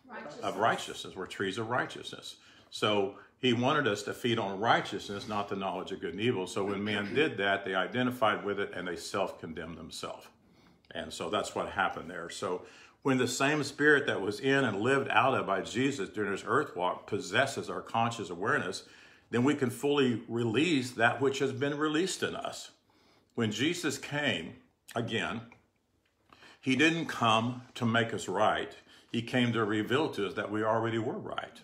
Righteousness. 0.08 0.44
Of 0.44 0.56
righteousness. 0.56 1.16
We're 1.16 1.26
trees 1.26 1.58
of 1.58 1.70
righteousness. 1.70 2.36
So 2.70 3.14
he 3.38 3.52
wanted 3.52 3.86
us 3.86 4.02
to 4.04 4.14
feed 4.14 4.38
on 4.38 4.58
righteousness, 4.58 5.28
not 5.28 5.48
the 5.48 5.56
knowledge 5.56 5.92
of 5.92 6.00
good 6.00 6.12
and 6.12 6.20
evil. 6.20 6.46
So 6.46 6.64
when 6.64 6.82
man 6.82 7.14
did 7.14 7.36
that, 7.38 7.64
they 7.64 7.74
identified 7.74 8.44
with 8.44 8.58
it 8.58 8.72
and 8.74 8.86
they 8.86 8.96
self 8.96 9.40
condemned 9.40 9.78
themselves. 9.78 10.26
And 10.94 11.12
so 11.12 11.30
that's 11.30 11.54
what 11.54 11.70
happened 11.70 12.10
there. 12.10 12.30
So 12.30 12.62
when 13.02 13.18
the 13.18 13.28
same 13.28 13.62
spirit 13.64 14.06
that 14.06 14.20
was 14.20 14.40
in 14.40 14.64
and 14.64 14.80
lived 14.80 15.08
out 15.10 15.34
of 15.34 15.46
by 15.46 15.62
Jesus 15.62 16.08
during 16.08 16.32
his 16.32 16.44
earth 16.46 16.76
walk 16.76 17.06
possesses 17.06 17.68
our 17.68 17.80
conscious 17.80 18.30
awareness, 18.30 18.84
then 19.30 19.44
we 19.44 19.54
can 19.54 19.70
fully 19.70 20.22
release 20.28 20.92
that 20.92 21.20
which 21.20 21.38
has 21.40 21.52
been 21.52 21.76
released 21.76 22.22
in 22.22 22.36
us. 22.36 22.70
When 23.34 23.50
Jesus 23.50 23.98
came, 23.98 24.54
again, 24.94 25.40
he 26.60 26.76
didn't 26.76 27.06
come 27.06 27.62
to 27.74 27.86
make 27.86 28.14
us 28.14 28.28
right. 28.28 28.76
He 29.10 29.22
came 29.22 29.52
to 29.52 29.64
reveal 29.64 30.08
to 30.10 30.26
us 30.26 30.34
that 30.34 30.50
we 30.50 30.62
already 30.62 30.98
were 30.98 31.18
right. 31.18 31.60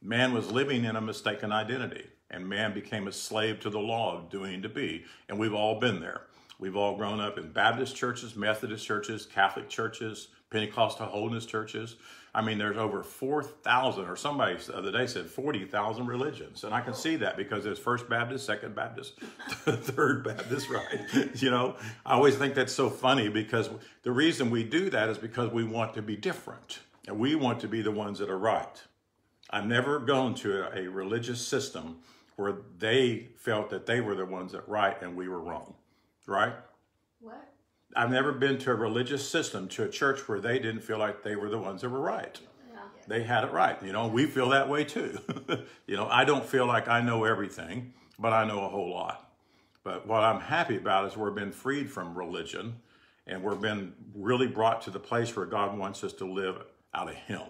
Man 0.00 0.32
was 0.32 0.50
living 0.50 0.84
in 0.84 0.96
a 0.96 1.00
mistaken 1.00 1.52
identity, 1.52 2.06
and 2.30 2.48
man 2.48 2.72
became 2.72 3.06
a 3.06 3.12
slave 3.12 3.60
to 3.60 3.70
the 3.70 3.78
law 3.78 4.16
of 4.16 4.30
doing 4.30 4.62
to 4.62 4.68
be. 4.68 5.04
And 5.28 5.38
we've 5.38 5.52
all 5.52 5.78
been 5.78 6.00
there. 6.00 6.22
We've 6.60 6.76
all 6.76 6.96
grown 6.96 7.20
up 7.20 7.38
in 7.38 7.50
Baptist 7.52 7.96
churches, 7.96 8.36
Methodist 8.36 8.86
churches, 8.86 9.26
Catholic 9.26 9.68
churches, 9.68 10.28
Pentecostal 10.50 11.06
holiness 11.06 11.46
churches. 11.46 11.96
I 12.34 12.42
mean, 12.42 12.58
there's 12.58 12.76
over 12.76 13.02
4,000, 13.02 14.04
or 14.04 14.14
somebody 14.14 14.56
the 14.56 14.76
other 14.76 14.92
day 14.92 15.06
said 15.06 15.26
40,000 15.26 16.06
religions. 16.06 16.62
And 16.62 16.72
I 16.72 16.80
can 16.80 16.94
see 16.94 17.16
that 17.16 17.36
because 17.36 17.64
there's 17.64 17.78
First 17.78 18.08
Baptist, 18.08 18.46
Second 18.46 18.74
Baptist, 18.74 19.18
Third 19.64 20.22
Baptist, 20.22 20.68
right? 20.68 21.00
You 21.40 21.50
know, 21.50 21.76
I 22.04 22.14
always 22.14 22.36
think 22.36 22.54
that's 22.54 22.72
so 22.72 22.90
funny 22.90 23.28
because 23.28 23.70
the 24.02 24.12
reason 24.12 24.50
we 24.50 24.62
do 24.62 24.90
that 24.90 25.08
is 25.08 25.18
because 25.18 25.50
we 25.50 25.64
want 25.64 25.94
to 25.94 26.02
be 26.02 26.16
different 26.16 26.80
and 27.08 27.18
we 27.18 27.34
want 27.34 27.60
to 27.60 27.68
be 27.68 27.82
the 27.82 27.90
ones 27.90 28.18
that 28.18 28.28
are 28.28 28.38
right. 28.38 28.82
I've 29.48 29.66
never 29.66 29.98
gone 29.98 30.34
to 30.36 30.72
a, 30.72 30.84
a 30.84 30.88
religious 30.88 31.44
system 31.44 31.98
where 32.36 32.58
they 32.78 33.28
felt 33.36 33.70
that 33.70 33.86
they 33.86 34.00
were 34.00 34.14
the 34.14 34.26
ones 34.26 34.52
that 34.52 34.68
right 34.68 35.00
and 35.02 35.16
we 35.16 35.28
were 35.28 35.40
wrong, 35.40 35.74
right? 36.26 36.54
What? 37.20 37.52
I've 37.96 38.10
never 38.10 38.32
been 38.32 38.58
to 38.58 38.70
a 38.70 38.74
religious 38.74 39.28
system, 39.28 39.68
to 39.68 39.84
a 39.84 39.88
church 39.88 40.28
where 40.28 40.40
they 40.40 40.58
didn't 40.58 40.82
feel 40.82 40.98
like 40.98 41.22
they 41.22 41.36
were 41.36 41.48
the 41.48 41.58
ones 41.58 41.82
that 41.82 41.90
were 41.90 42.00
right. 42.00 42.38
Yeah. 42.72 42.78
They 43.08 43.22
had 43.24 43.44
it 43.44 43.52
right. 43.52 43.82
You 43.82 43.92
know, 43.92 44.06
we 44.06 44.26
feel 44.26 44.50
that 44.50 44.68
way 44.68 44.84
too. 44.84 45.18
you 45.86 45.96
know, 45.96 46.06
I 46.06 46.24
don't 46.24 46.44
feel 46.44 46.66
like 46.66 46.88
I 46.88 47.00
know 47.00 47.24
everything, 47.24 47.92
but 48.18 48.32
I 48.32 48.44
know 48.44 48.64
a 48.64 48.68
whole 48.68 48.90
lot. 48.90 49.30
But 49.82 50.06
what 50.06 50.22
I'm 50.22 50.40
happy 50.40 50.76
about 50.76 51.06
is 51.06 51.16
we're 51.16 51.30
been 51.30 51.52
freed 51.52 51.90
from 51.90 52.16
religion 52.16 52.76
and 53.26 53.42
we're 53.42 53.54
been 53.54 53.94
really 54.14 54.46
brought 54.46 54.82
to 54.82 54.90
the 54.90 55.00
place 55.00 55.34
where 55.34 55.46
God 55.46 55.76
wants 55.76 56.04
us 56.04 56.12
to 56.14 56.24
live 56.24 56.62
out 56.94 57.08
of 57.08 57.14
Him. 57.14 57.42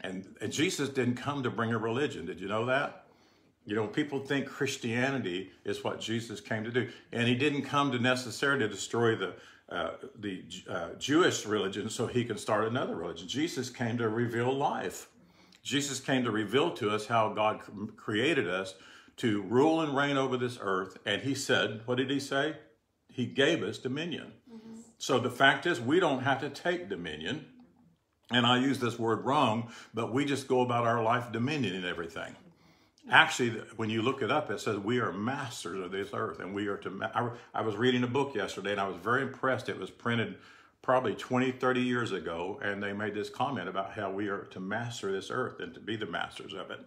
And, 0.00 0.34
and 0.40 0.52
Jesus 0.52 0.88
didn't 0.88 1.14
come 1.14 1.42
to 1.42 1.50
bring 1.50 1.72
a 1.72 1.78
religion. 1.78 2.26
Did 2.26 2.40
you 2.40 2.48
know 2.48 2.66
that? 2.66 3.03
You 3.66 3.74
know, 3.74 3.86
people 3.86 4.20
think 4.20 4.46
Christianity 4.46 5.50
is 5.64 5.82
what 5.82 6.00
Jesus 6.00 6.40
came 6.40 6.64
to 6.64 6.70
do. 6.70 6.88
And 7.12 7.26
he 7.26 7.34
didn't 7.34 7.62
come 7.62 7.90
to 7.92 7.98
necessarily 7.98 8.68
destroy 8.68 9.16
the, 9.16 9.34
uh, 9.70 9.92
the 10.18 10.44
uh, 10.68 10.88
Jewish 10.98 11.46
religion 11.46 11.88
so 11.88 12.06
he 12.06 12.24
can 12.24 12.36
start 12.36 12.68
another 12.68 12.94
religion. 12.94 13.26
Jesus 13.26 13.70
came 13.70 13.96
to 13.98 14.08
reveal 14.08 14.52
life. 14.52 15.08
Jesus 15.62 15.98
came 15.98 16.24
to 16.24 16.30
reveal 16.30 16.72
to 16.72 16.90
us 16.90 17.06
how 17.06 17.32
God 17.32 17.60
created 17.96 18.48
us 18.48 18.74
to 19.16 19.42
rule 19.42 19.80
and 19.80 19.96
reign 19.96 20.18
over 20.18 20.36
this 20.36 20.58
earth. 20.60 20.98
And 21.06 21.22
he 21.22 21.34
said, 21.34 21.80
what 21.86 21.96
did 21.96 22.10
he 22.10 22.20
say? 22.20 22.56
He 23.08 23.24
gave 23.24 23.62
us 23.62 23.78
dominion. 23.78 24.32
Mm-hmm. 24.52 24.80
So 24.98 25.18
the 25.18 25.30
fact 25.30 25.66
is, 25.66 25.80
we 25.80 26.00
don't 26.00 26.22
have 26.22 26.40
to 26.40 26.50
take 26.50 26.90
dominion. 26.90 27.46
And 28.30 28.44
I 28.44 28.58
use 28.58 28.78
this 28.78 28.98
word 28.98 29.24
wrong, 29.24 29.70
but 29.94 30.12
we 30.12 30.24
just 30.24 30.48
go 30.48 30.60
about 30.60 30.86
our 30.86 31.02
life 31.02 31.30
dominion 31.32 31.74
in 31.74 31.84
everything. 31.84 32.34
Actually, 33.10 33.50
when 33.76 33.90
you 33.90 34.00
look 34.00 34.22
it 34.22 34.30
up, 34.30 34.50
it 34.50 34.60
says 34.60 34.78
we 34.78 34.98
are 34.98 35.12
masters 35.12 35.78
of 35.78 35.90
this 35.90 36.08
earth, 36.14 36.40
and 36.40 36.54
we 36.54 36.68
are 36.68 36.78
to. 36.78 37.00
I, 37.14 37.30
I 37.54 37.60
was 37.60 37.76
reading 37.76 38.02
a 38.02 38.06
book 38.08 38.34
yesterday, 38.34 38.72
and 38.72 38.80
I 38.80 38.88
was 38.88 38.96
very 38.96 39.22
impressed. 39.22 39.68
It 39.68 39.78
was 39.78 39.90
printed 39.90 40.36
probably 40.80 41.14
20, 41.14 41.52
30 41.52 41.80
years 41.80 42.12
ago, 42.12 42.58
and 42.62 42.82
they 42.82 42.92
made 42.92 43.14
this 43.14 43.30
comment 43.30 43.68
about 43.68 43.92
how 43.92 44.10
we 44.10 44.28
are 44.28 44.44
to 44.50 44.60
master 44.60 45.12
this 45.12 45.30
earth 45.30 45.60
and 45.60 45.72
to 45.74 45.80
be 45.80 45.96
the 45.96 46.06
masters 46.06 46.52
of 46.52 46.70
it. 46.70 46.80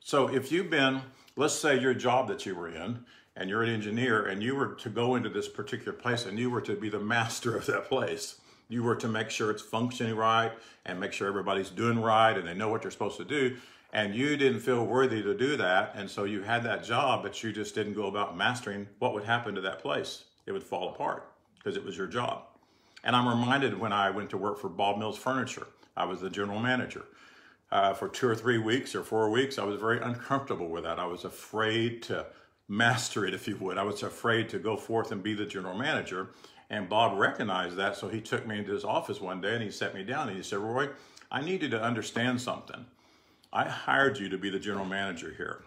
So 0.00 0.28
if 0.28 0.50
you've 0.50 0.70
been, 0.70 1.02
let's 1.36 1.54
say 1.54 1.78
your 1.78 1.94
job 1.94 2.28
that 2.28 2.46
you 2.46 2.54
were 2.54 2.68
in, 2.68 3.04
and 3.36 3.48
you're 3.48 3.62
an 3.62 3.70
engineer, 3.70 4.26
and 4.26 4.42
you 4.42 4.54
were 4.54 4.74
to 4.74 4.88
go 4.88 5.14
into 5.14 5.28
this 5.28 5.48
particular 5.48 5.92
place, 5.92 6.26
and 6.26 6.38
you 6.38 6.50
were 6.50 6.60
to 6.60 6.74
be 6.74 6.88
the 6.88 7.00
master 7.00 7.56
of 7.56 7.66
that 7.66 7.88
place. 7.88 8.40
You 8.70 8.84
were 8.84 8.94
to 8.96 9.08
make 9.08 9.30
sure 9.30 9.50
it's 9.50 9.60
functioning 9.60 10.14
right, 10.14 10.52
and 10.86 10.98
make 10.98 11.12
sure 11.12 11.26
everybody's 11.26 11.70
doing 11.70 12.00
right, 12.00 12.38
and 12.38 12.46
they 12.46 12.54
know 12.54 12.68
what 12.68 12.82
they're 12.82 12.90
supposed 12.90 13.18
to 13.18 13.24
do. 13.24 13.56
And 13.92 14.14
you 14.14 14.36
didn't 14.36 14.60
feel 14.60 14.86
worthy 14.86 15.22
to 15.22 15.36
do 15.36 15.56
that, 15.56 15.92
and 15.96 16.08
so 16.08 16.22
you 16.22 16.42
had 16.42 16.62
that 16.62 16.84
job, 16.84 17.24
but 17.24 17.42
you 17.42 17.52
just 17.52 17.74
didn't 17.74 17.94
go 17.94 18.06
about 18.06 18.36
mastering. 18.36 18.86
What 19.00 19.12
would 19.12 19.24
happen 19.24 19.56
to 19.56 19.60
that 19.62 19.80
place? 19.80 20.24
It 20.46 20.52
would 20.52 20.62
fall 20.62 20.88
apart 20.88 21.32
because 21.56 21.76
it 21.76 21.84
was 21.84 21.96
your 21.96 22.06
job. 22.06 22.44
And 23.02 23.16
I'm 23.16 23.28
reminded 23.28 23.78
when 23.78 23.92
I 23.92 24.10
went 24.10 24.30
to 24.30 24.36
work 24.36 24.60
for 24.60 24.68
Bob 24.68 24.98
Mills 24.98 25.18
Furniture, 25.18 25.66
I 25.96 26.04
was 26.04 26.20
the 26.20 26.30
general 26.30 26.60
manager. 26.60 27.04
Uh, 27.72 27.92
for 27.92 28.08
two 28.08 28.28
or 28.28 28.36
three 28.36 28.58
weeks 28.58 28.94
or 28.94 29.02
four 29.02 29.30
weeks, 29.30 29.58
I 29.58 29.64
was 29.64 29.80
very 29.80 30.00
uncomfortable 30.00 30.68
with 30.68 30.84
that. 30.84 31.00
I 31.00 31.06
was 31.06 31.24
afraid 31.24 32.02
to 32.04 32.26
master 32.68 33.26
it, 33.26 33.34
if 33.34 33.48
you 33.48 33.56
would. 33.56 33.78
I 33.78 33.82
was 33.82 34.04
afraid 34.04 34.48
to 34.50 34.58
go 34.60 34.76
forth 34.76 35.10
and 35.10 35.22
be 35.22 35.34
the 35.34 35.44
general 35.44 35.76
manager. 35.76 36.28
And 36.70 36.88
Bob 36.88 37.18
recognized 37.18 37.76
that, 37.76 37.96
so 37.96 38.08
he 38.08 38.20
took 38.20 38.46
me 38.46 38.58
into 38.58 38.72
his 38.72 38.84
office 38.84 39.20
one 39.20 39.40
day 39.40 39.54
and 39.54 39.62
he 39.62 39.70
set 39.70 39.92
me 39.92 40.04
down 40.04 40.28
and 40.28 40.36
he 40.36 40.42
said, 40.42 40.60
Roy, 40.60 40.88
I 41.30 41.42
need 41.42 41.62
you 41.62 41.68
to 41.70 41.82
understand 41.82 42.40
something. 42.40 42.86
I 43.52 43.68
hired 43.68 44.18
you 44.18 44.28
to 44.28 44.38
be 44.38 44.50
the 44.50 44.60
general 44.60 44.84
manager 44.84 45.34
here. 45.36 45.64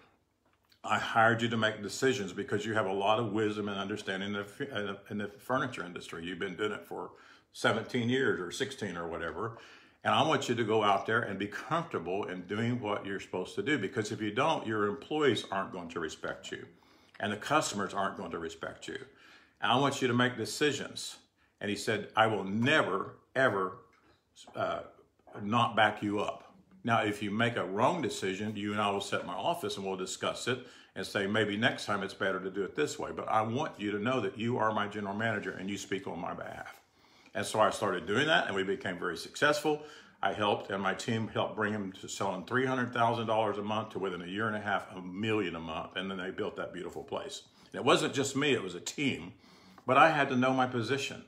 I 0.86 0.98
hired 1.00 1.42
you 1.42 1.50
to 1.50 1.58
make 1.58 1.82
decisions 1.82 2.32
because 2.32 2.66
you 2.66 2.74
have 2.74 2.86
a 2.86 2.94
lot 2.94 3.20
of 3.20 3.34
wisdom 3.34 3.68
and 3.68 3.78
understanding 3.78 4.34
in 4.34 4.46
the, 4.46 4.98
in 5.10 5.18
the 5.18 5.28
furniture 5.28 5.86
industry. 5.86 6.26
You've 6.26 6.40
been 6.40 6.56
doing 6.56 6.72
it 6.72 6.86
for 6.86 7.12
17 7.52 8.10
years 8.10 8.40
or 8.40 8.52
16 8.52 8.98
or 8.98 9.08
whatever. 9.08 9.58
And 10.06 10.14
I 10.14 10.24
want 10.24 10.50
you 10.50 10.56
to 10.56 10.64
go 10.64 10.84
out 10.84 11.06
there 11.06 11.22
and 11.22 11.40
be 11.40 11.48
comfortable 11.48 12.26
in 12.26 12.42
doing 12.42 12.82
what 12.82 13.06
you're 13.06 13.22
supposed 13.22 13.56
to 13.56 13.64
do 13.64 13.78
because 13.78 14.12
if 14.12 14.22
you 14.22 14.32
don't, 14.32 14.68
your 14.68 14.88
employees 14.88 15.46
aren't 15.52 15.72
going 15.72 15.90
to 15.90 16.00
respect 16.00 16.52
you 16.52 16.66
and 17.20 17.32
the 17.32 17.38
customers 17.38 17.94
aren't 17.94 18.18
going 18.18 18.32
to 18.32 18.40
respect 18.40 18.88
you. 18.88 18.98
I 19.64 19.78
want 19.78 20.02
you 20.02 20.08
to 20.08 20.14
make 20.14 20.38
decisions. 20.38 21.18
And 21.62 21.70
he 21.70 21.76
said, 21.76 22.10
I 22.16 22.28
will 22.28 22.44
never, 22.44 23.16
ever 23.36 23.78
uh, 24.56 24.82
not 25.42 25.76
back 25.76 26.04
you 26.04 26.20
up. 26.20 26.54
Now, 26.84 27.04
if 27.04 27.24
you 27.24 27.32
make 27.32 27.56
a 27.56 27.64
wrong 27.64 28.02
decision, 28.02 28.56
you 28.58 28.74
and 28.74 28.82
I 28.82 28.90
will 28.92 29.02
sit 29.02 29.22
in 29.22 29.28
my 29.28 29.34
office 29.34 29.78
and 29.78 29.86
we'll 29.86 29.96
discuss 29.96 30.48
it 30.50 30.60
and 30.96 31.06
say, 31.06 31.26
maybe 31.26 31.56
next 31.56 31.86
time 31.86 32.04
it's 32.04 32.14
better 32.14 32.40
to 32.40 32.52
do 32.52 32.64
it 32.64 32.76
this 32.76 33.00
way. 33.00 33.12
But 33.16 33.30
I 33.30 33.42
want 33.42 33.80
you 33.80 33.92
to 33.92 34.00
know 34.00 34.20
that 34.20 34.38
you 34.38 34.58
are 34.58 34.74
my 34.74 34.88
general 34.88 35.16
manager 35.16 35.52
and 35.52 35.70
you 35.70 35.78
speak 35.78 36.08
on 36.08 36.20
my 36.20 36.34
behalf. 36.34 36.82
And 37.34 37.46
so 37.46 37.60
I 37.60 37.70
started 37.70 38.06
doing 38.06 38.28
that 38.28 38.48
and 38.48 38.56
we 38.56 38.64
became 38.64 39.00
very 39.00 39.18
successful. 39.18 39.82
I 40.22 40.34
helped 40.34 40.70
and 40.72 40.84
my 40.84 40.94
team 40.94 41.30
helped 41.30 41.56
bring 41.56 41.74
him 41.74 41.94
to 42.02 42.08
selling 42.08 42.44
$300,000 42.44 43.58
a 43.58 43.62
month 43.62 43.90
to 43.92 44.00
within 44.00 44.22
a 44.22 44.28
year 44.28 44.48
and 44.48 44.56
a 44.56 44.62
half, 44.62 44.88
a 44.96 45.02
million 45.02 45.56
a 45.56 45.60
month. 45.60 45.96
And 45.96 46.12
then 46.12 46.18
they 46.18 46.32
built 46.32 46.58
that 46.58 46.74
beautiful 46.74 47.04
place. 47.04 47.44
And 47.72 47.80
it 47.80 47.86
wasn't 47.86 48.14
just 48.14 48.36
me, 48.36 48.54
it 48.54 48.62
was 48.62 48.76
a 48.76 48.80
team, 48.80 49.34
but 49.86 49.98
I 49.98 50.12
had 50.12 50.30
to 50.30 50.36
know 50.36 50.54
my 50.54 50.68
position. 50.68 51.24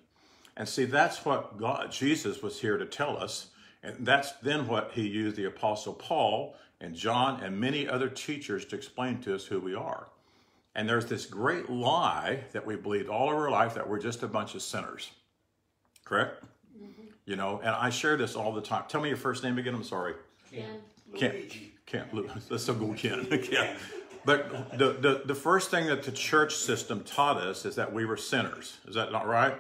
And 0.57 0.67
see, 0.67 0.85
that's 0.85 1.25
what 1.25 1.59
God, 1.59 1.91
Jesus 1.91 2.41
was 2.41 2.61
here 2.61 2.77
to 2.77 2.85
tell 2.85 3.17
us. 3.17 3.47
And 3.83 4.05
that's 4.05 4.31
then 4.33 4.67
what 4.67 4.91
he 4.93 5.07
used 5.07 5.35
the 5.35 5.45
Apostle 5.45 5.93
Paul 5.93 6.55
and 6.79 6.95
John 6.95 7.41
and 7.43 7.59
many 7.59 7.87
other 7.87 8.09
teachers 8.09 8.65
to 8.65 8.75
explain 8.75 9.19
to 9.21 9.35
us 9.35 9.45
who 9.45 9.59
we 9.59 9.75
are. 9.75 10.07
And 10.73 10.89
there's 10.89 11.05
this 11.05 11.25
great 11.25 11.69
lie 11.69 12.41
that 12.51 12.65
we 12.65 12.75
believed 12.75 13.09
all 13.09 13.29
of 13.29 13.35
our 13.37 13.49
life 13.49 13.75
that 13.75 13.87
we're 13.87 13.99
just 13.99 14.23
a 14.23 14.27
bunch 14.27 14.55
of 14.55 14.61
sinners. 14.61 15.11
Correct? 16.03 16.43
Mm-hmm. 16.77 17.03
You 17.25 17.35
know, 17.35 17.59
and 17.59 17.69
I 17.69 17.89
share 17.89 18.17
this 18.17 18.35
all 18.35 18.51
the 18.51 18.61
time. 18.61 18.83
Tell 18.87 19.01
me 19.01 19.09
your 19.09 19.17
first 19.17 19.43
name 19.43 19.57
again. 19.57 19.73
I'm 19.73 19.83
sorry. 19.83 20.15
Ken. 20.51 20.81
Ken. 21.15 21.43
Ken. 21.85 22.09
Let's 22.49 22.63
still 22.63 22.75
go 22.75 22.93
Ken. 22.93 23.25
Ken. 23.25 23.77
But 24.25 24.77
the, 24.77 24.93
the, 24.93 25.21
the 25.25 25.35
first 25.35 25.69
thing 25.69 25.87
that 25.87 26.03
the 26.03 26.11
church 26.11 26.55
system 26.55 27.03
taught 27.03 27.37
us 27.37 27.65
is 27.65 27.75
that 27.75 27.93
we 27.93 28.05
were 28.05 28.17
sinners. 28.17 28.77
Is 28.87 28.95
that 28.95 29.11
not 29.11 29.27
right? 29.27 29.55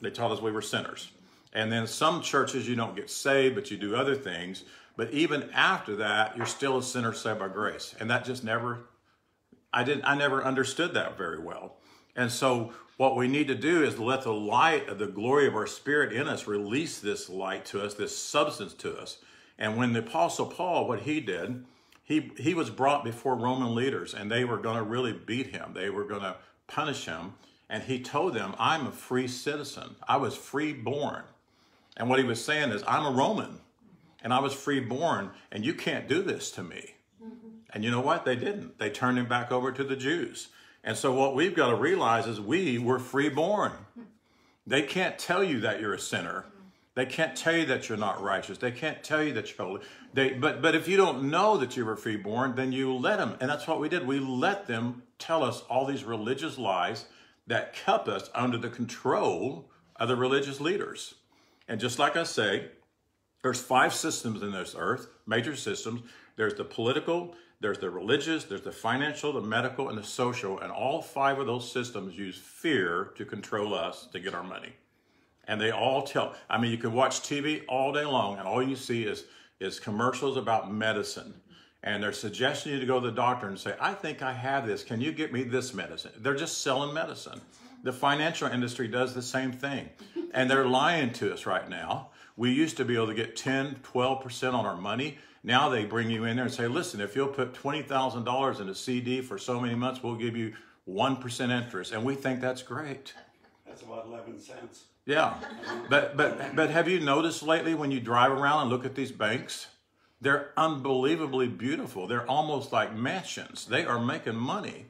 They 0.00 0.10
taught 0.10 0.32
us 0.32 0.40
we 0.40 0.52
were 0.52 0.62
sinners. 0.62 1.10
And 1.52 1.70
then 1.70 1.86
some 1.86 2.22
churches 2.22 2.68
you 2.68 2.74
don't 2.74 2.96
get 2.96 3.10
saved, 3.10 3.54
but 3.54 3.70
you 3.70 3.76
do 3.76 3.94
other 3.94 4.14
things. 4.14 4.64
But 4.96 5.10
even 5.12 5.50
after 5.54 5.96
that, 5.96 6.36
you're 6.36 6.46
still 6.46 6.78
a 6.78 6.82
sinner 6.82 7.12
saved 7.12 7.38
by 7.38 7.48
grace. 7.48 7.94
And 8.00 8.10
that 8.10 8.24
just 8.24 8.42
never, 8.44 8.80
I 9.72 9.84
didn't, 9.84 10.04
I 10.04 10.16
never 10.16 10.44
understood 10.44 10.94
that 10.94 11.18
very 11.18 11.38
well. 11.38 11.76
And 12.16 12.32
so 12.32 12.72
what 12.96 13.14
we 13.14 13.28
need 13.28 13.48
to 13.48 13.54
do 13.54 13.84
is 13.84 13.98
let 13.98 14.22
the 14.22 14.32
light 14.32 14.88
of 14.88 14.98
the 14.98 15.06
glory 15.06 15.46
of 15.46 15.54
our 15.54 15.66
spirit 15.66 16.12
in 16.12 16.26
us 16.26 16.46
release 16.46 16.98
this 16.98 17.28
light 17.28 17.64
to 17.66 17.82
us, 17.82 17.94
this 17.94 18.16
substance 18.16 18.74
to 18.74 18.96
us. 18.96 19.18
And 19.58 19.76
when 19.76 19.92
the 19.92 20.00
apostle 20.00 20.46
Paul, 20.46 20.88
what 20.88 21.02
he 21.02 21.20
did, 21.20 21.64
he, 22.08 22.32
he 22.38 22.54
was 22.54 22.70
brought 22.70 23.04
before 23.04 23.34
Roman 23.34 23.74
leaders 23.74 24.14
and 24.14 24.30
they 24.30 24.42
were 24.42 24.56
going 24.56 24.78
to 24.78 24.82
really 24.82 25.12
beat 25.12 25.48
him. 25.48 25.74
They 25.74 25.90
were 25.90 26.04
going 26.04 26.22
to 26.22 26.36
punish 26.66 27.04
him. 27.04 27.34
And 27.68 27.82
he 27.82 28.00
told 28.00 28.32
them, 28.32 28.54
I'm 28.58 28.86
a 28.86 28.90
free 28.90 29.28
citizen. 29.28 29.96
I 30.08 30.16
was 30.16 30.34
free 30.34 30.72
born. 30.72 31.24
And 31.98 32.08
what 32.08 32.18
he 32.18 32.24
was 32.24 32.42
saying 32.42 32.70
is, 32.70 32.82
I'm 32.88 33.04
a 33.04 33.10
Roman 33.10 33.60
and 34.22 34.32
I 34.32 34.38
was 34.38 34.54
free 34.54 34.80
born 34.80 35.32
and 35.52 35.66
you 35.66 35.74
can't 35.74 36.08
do 36.08 36.22
this 36.22 36.50
to 36.52 36.62
me. 36.62 36.94
Mm-hmm. 37.22 37.48
And 37.74 37.84
you 37.84 37.90
know 37.90 38.00
what? 38.00 38.24
They 38.24 38.36
didn't. 38.36 38.78
They 38.78 38.88
turned 38.88 39.18
him 39.18 39.28
back 39.28 39.52
over 39.52 39.70
to 39.70 39.84
the 39.84 39.96
Jews. 39.96 40.48
And 40.82 40.96
so 40.96 41.12
what 41.12 41.34
we've 41.34 41.54
got 41.54 41.68
to 41.68 41.76
realize 41.76 42.26
is 42.26 42.40
we 42.40 42.78
were 42.78 42.98
freeborn. 42.98 43.72
They 44.66 44.80
can't 44.80 45.18
tell 45.18 45.44
you 45.44 45.60
that 45.60 45.78
you're 45.78 45.92
a 45.92 45.98
sinner. 45.98 46.46
They 46.98 47.06
can't 47.06 47.36
tell 47.36 47.56
you 47.56 47.64
that 47.66 47.88
you're 47.88 47.96
not 47.96 48.20
righteous. 48.20 48.58
They 48.58 48.72
can't 48.72 49.04
tell 49.04 49.22
you 49.22 49.32
that 49.34 49.56
you're 49.56 49.64
holy. 49.64 49.82
They, 50.14 50.30
but, 50.30 50.60
but 50.60 50.74
if 50.74 50.88
you 50.88 50.96
don't 50.96 51.30
know 51.30 51.56
that 51.58 51.76
you 51.76 51.84
were 51.84 51.94
freeborn, 51.94 52.56
then 52.56 52.72
you 52.72 52.92
let 52.92 53.18
them. 53.18 53.36
And 53.40 53.48
that's 53.48 53.68
what 53.68 53.78
we 53.78 53.88
did. 53.88 54.04
We 54.04 54.18
let 54.18 54.66
them 54.66 55.04
tell 55.16 55.44
us 55.44 55.60
all 55.70 55.86
these 55.86 56.02
religious 56.02 56.58
lies 56.58 57.04
that 57.46 57.72
kept 57.72 58.08
us 58.08 58.28
under 58.34 58.58
the 58.58 58.68
control 58.68 59.70
of 59.94 60.08
the 60.08 60.16
religious 60.16 60.60
leaders. 60.60 61.14
And 61.68 61.78
just 61.78 62.00
like 62.00 62.16
I 62.16 62.24
say, 62.24 62.66
there's 63.44 63.60
five 63.60 63.94
systems 63.94 64.42
in 64.42 64.50
this 64.50 64.74
earth, 64.76 65.06
major 65.24 65.54
systems. 65.54 66.00
There's 66.34 66.54
the 66.54 66.64
political, 66.64 67.36
there's 67.60 67.78
the 67.78 67.90
religious, 67.90 68.42
there's 68.42 68.62
the 68.62 68.72
financial, 68.72 69.32
the 69.32 69.40
medical, 69.40 69.88
and 69.88 69.96
the 69.96 70.02
social, 70.02 70.58
and 70.58 70.72
all 70.72 71.00
five 71.00 71.38
of 71.38 71.46
those 71.46 71.70
systems 71.70 72.18
use 72.18 72.38
fear 72.38 73.12
to 73.14 73.24
control 73.24 73.72
us 73.72 74.08
to 74.10 74.18
get 74.18 74.34
our 74.34 74.42
money. 74.42 74.72
And 75.48 75.58
they 75.60 75.70
all 75.70 76.02
tell, 76.02 76.34
I 76.48 76.58
mean, 76.58 76.70
you 76.70 76.76
can 76.76 76.92
watch 76.92 77.22
TV 77.22 77.62
all 77.66 77.92
day 77.92 78.04
long, 78.04 78.38
and 78.38 78.46
all 78.46 78.62
you 78.62 78.76
see 78.76 79.04
is, 79.04 79.24
is 79.58 79.80
commercials 79.80 80.36
about 80.36 80.70
medicine. 80.70 81.34
And 81.82 82.02
they're 82.02 82.12
suggesting 82.12 82.72
you 82.72 82.80
to 82.80 82.86
go 82.86 83.00
to 83.00 83.06
the 83.06 83.12
doctor 83.12 83.48
and 83.48 83.58
say, 83.58 83.74
I 83.80 83.94
think 83.94 84.20
I 84.20 84.34
have 84.34 84.66
this. 84.66 84.84
Can 84.84 85.00
you 85.00 85.10
get 85.10 85.32
me 85.32 85.44
this 85.44 85.72
medicine? 85.72 86.12
They're 86.18 86.34
just 86.34 86.62
selling 86.62 86.92
medicine. 86.92 87.40
The 87.82 87.92
financial 87.92 88.48
industry 88.48 88.88
does 88.88 89.14
the 89.14 89.22
same 89.22 89.52
thing. 89.52 89.88
And 90.34 90.50
they're 90.50 90.66
lying 90.66 91.12
to 91.14 91.32
us 91.32 91.46
right 91.46 91.68
now. 91.68 92.10
We 92.36 92.52
used 92.52 92.76
to 92.76 92.84
be 92.84 92.94
able 92.94 93.06
to 93.06 93.14
get 93.14 93.36
10, 93.36 93.76
12% 93.76 94.52
on 94.52 94.66
our 94.66 94.76
money. 94.76 95.18
Now 95.42 95.68
they 95.68 95.84
bring 95.84 96.10
you 96.10 96.24
in 96.24 96.36
there 96.36 96.44
and 96.44 96.54
say, 96.54 96.68
listen, 96.68 97.00
if 97.00 97.16
you'll 97.16 97.28
put 97.28 97.54
$20,000 97.54 98.60
in 98.60 98.68
a 98.68 98.74
CD 98.74 99.22
for 99.22 99.38
so 99.38 99.60
many 99.60 99.74
months, 99.74 100.02
we'll 100.02 100.16
give 100.16 100.36
you 100.36 100.54
1% 100.88 101.50
interest. 101.50 101.92
And 101.92 102.04
we 102.04 102.16
think 102.16 102.40
that's 102.40 102.62
great. 102.62 103.14
That's 103.66 103.82
about 103.82 104.06
11 104.06 104.40
cents. 104.40 104.84
Yeah. 105.08 105.34
But, 105.88 106.18
but, 106.18 106.54
but 106.54 106.68
have 106.68 106.86
you 106.86 107.00
noticed 107.00 107.42
lately 107.42 107.74
when 107.74 107.90
you 107.90 107.98
drive 107.98 108.30
around 108.30 108.60
and 108.60 108.70
look 108.70 108.84
at 108.84 108.94
these 108.94 109.10
banks? 109.10 109.68
They're 110.20 110.50
unbelievably 110.54 111.48
beautiful. 111.48 112.06
They're 112.06 112.28
almost 112.28 112.72
like 112.72 112.94
mansions. 112.94 113.64
They 113.64 113.86
are 113.86 113.98
making 113.98 114.36
money. 114.36 114.84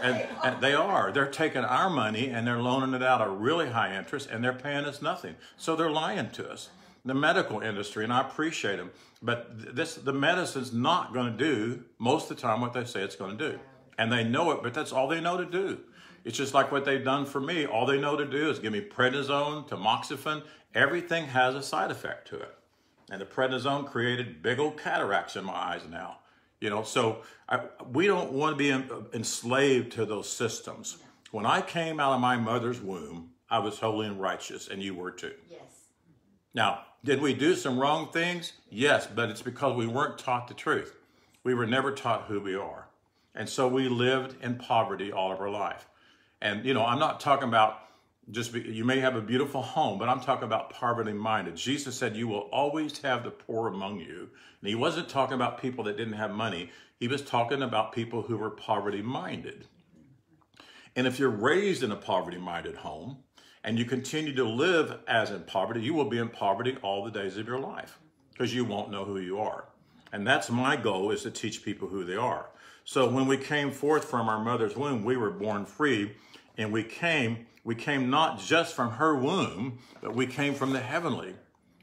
And, 0.00 0.26
and, 0.42 0.60
they 0.62 0.72
are. 0.72 1.12
They're 1.12 1.30
taking 1.30 1.64
our 1.64 1.90
money 1.90 2.28
and 2.28 2.46
they're 2.46 2.62
loaning 2.62 2.94
it 2.94 3.02
out 3.02 3.20
at 3.20 3.28
really 3.28 3.68
high 3.68 3.94
interest 3.94 4.30
and 4.30 4.42
they're 4.42 4.54
paying 4.54 4.86
us 4.86 5.02
nothing. 5.02 5.34
So 5.58 5.76
they're 5.76 5.90
lying 5.90 6.30
to 6.30 6.48
us. 6.48 6.70
The 7.04 7.14
medical 7.14 7.60
industry, 7.60 8.04
and 8.04 8.12
I 8.12 8.22
appreciate 8.22 8.76
them, 8.76 8.90
but 9.22 9.74
this 9.74 9.94
the 9.94 10.12
medicine's 10.12 10.72
not 10.72 11.12
going 11.12 11.36
to 11.36 11.38
do 11.38 11.84
most 11.98 12.30
of 12.30 12.36
the 12.36 12.42
time 12.42 12.60
what 12.60 12.72
they 12.72 12.84
say 12.84 13.02
it's 13.02 13.16
going 13.16 13.36
to 13.36 13.52
do. 13.52 13.58
And 13.98 14.12
they 14.12 14.24
know 14.24 14.50
it, 14.52 14.62
but 14.62 14.74
that's 14.74 14.92
all 14.92 15.08
they 15.08 15.20
know 15.20 15.36
to 15.36 15.46
do. 15.46 15.78
It's 16.28 16.36
just 16.36 16.52
like 16.52 16.70
what 16.70 16.84
they've 16.84 17.02
done 17.02 17.24
for 17.24 17.40
me. 17.40 17.64
All 17.64 17.86
they 17.86 17.98
know 17.98 18.14
to 18.14 18.26
do 18.26 18.50
is 18.50 18.58
give 18.58 18.70
me 18.70 18.82
prednisone, 18.82 19.66
tamoxifen. 19.66 20.42
Everything 20.74 21.24
has 21.24 21.54
a 21.54 21.62
side 21.62 21.90
effect 21.90 22.28
to 22.28 22.38
it. 22.38 22.54
And 23.10 23.18
the 23.18 23.24
prednisone 23.24 23.86
created 23.86 24.42
big 24.42 24.58
old 24.58 24.76
cataracts 24.76 25.36
in 25.36 25.44
my 25.46 25.54
eyes 25.54 25.80
now. 25.90 26.18
You 26.60 26.68
know, 26.68 26.82
so 26.82 27.22
I, 27.48 27.60
we 27.94 28.06
don't 28.06 28.32
want 28.32 28.52
to 28.52 28.56
be 28.58 28.68
enslaved 29.14 29.92
to 29.92 30.04
those 30.04 30.28
systems. 30.28 30.98
When 31.30 31.46
I 31.46 31.62
came 31.62 31.98
out 31.98 32.12
of 32.12 32.20
my 32.20 32.36
mother's 32.36 32.82
womb, 32.82 33.30
I 33.48 33.60
was 33.60 33.78
holy 33.78 34.06
and 34.06 34.20
righteous, 34.20 34.68
and 34.68 34.82
you 34.82 34.94
were 34.94 35.12
too. 35.12 35.32
Yes. 35.50 35.60
Now, 36.52 36.82
did 37.02 37.22
we 37.22 37.32
do 37.32 37.54
some 37.54 37.78
wrong 37.78 38.12
things? 38.12 38.52
Yes, 38.68 39.06
but 39.06 39.30
it's 39.30 39.40
because 39.40 39.74
we 39.74 39.86
weren't 39.86 40.18
taught 40.18 40.46
the 40.46 40.52
truth. 40.52 40.94
We 41.42 41.54
were 41.54 41.66
never 41.66 41.90
taught 41.90 42.24
who 42.24 42.38
we 42.38 42.54
are. 42.54 42.88
And 43.34 43.48
so 43.48 43.66
we 43.66 43.88
lived 43.88 44.36
in 44.42 44.56
poverty 44.56 45.10
all 45.10 45.32
of 45.32 45.40
our 45.40 45.48
life. 45.48 45.86
And, 46.40 46.64
you 46.64 46.74
know, 46.74 46.84
I'm 46.84 46.98
not 46.98 47.20
talking 47.20 47.48
about 47.48 47.80
just 48.30 48.52
be, 48.52 48.60
you 48.60 48.84
may 48.84 49.00
have 49.00 49.16
a 49.16 49.22
beautiful 49.22 49.62
home, 49.62 49.98
but 49.98 50.08
I'm 50.08 50.20
talking 50.20 50.44
about 50.44 50.70
poverty 50.70 51.12
minded. 51.12 51.56
Jesus 51.56 51.96
said, 51.96 52.14
You 52.14 52.28
will 52.28 52.48
always 52.52 52.98
have 53.02 53.24
the 53.24 53.30
poor 53.30 53.68
among 53.68 54.00
you. 54.00 54.28
And 54.60 54.68
he 54.68 54.74
wasn't 54.74 55.08
talking 55.08 55.34
about 55.34 55.60
people 55.60 55.84
that 55.84 55.96
didn't 55.96 56.14
have 56.14 56.30
money, 56.30 56.70
he 56.98 57.08
was 57.08 57.22
talking 57.22 57.62
about 57.62 57.92
people 57.92 58.22
who 58.22 58.36
were 58.36 58.50
poverty 58.50 59.02
minded. 59.02 59.66
And 60.96 61.06
if 61.06 61.18
you're 61.18 61.30
raised 61.30 61.82
in 61.82 61.92
a 61.92 61.96
poverty 61.96 62.38
minded 62.38 62.76
home 62.76 63.18
and 63.62 63.78
you 63.78 63.84
continue 63.84 64.34
to 64.34 64.44
live 64.44 64.98
as 65.06 65.30
in 65.30 65.44
poverty, 65.44 65.80
you 65.80 65.94
will 65.94 66.08
be 66.08 66.18
in 66.18 66.28
poverty 66.28 66.76
all 66.82 67.04
the 67.04 67.10
days 67.10 67.36
of 67.36 67.46
your 67.46 67.60
life 67.60 67.98
because 68.32 68.52
you 68.52 68.64
won't 68.64 68.90
know 68.90 69.04
who 69.04 69.18
you 69.18 69.38
are. 69.38 69.66
And 70.12 70.26
that's 70.26 70.50
my 70.50 70.74
goal 70.74 71.10
is 71.10 71.22
to 71.22 71.30
teach 71.30 71.64
people 71.64 71.88
who 71.88 72.04
they 72.04 72.16
are. 72.16 72.46
So 72.84 73.08
when 73.08 73.26
we 73.26 73.36
came 73.36 73.70
forth 73.70 74.06
from 74.06 74.28
our 74.28 74.42
mother's 74.42 74.74
womb, 74.74 75.04
we 75.04 75.16
were 75.16 75.30
born 75.30 75.66
free 75.66 76.16
and 76.58 76.72
we 76.72 76.82
came 76.82 77.46
we 77.64 77.74
came 77.74 78.08
not 78.08 78.40
just 78.40 78.74
from 78.74 78.92
her 78.92 79.14
womb, 79.14 79.78
but 80.00 80.14
we 80.14 80.26
came 80.26 80.54
from 80.54 80.72
the 80.72 80.80
heavenly. 80.80 81.34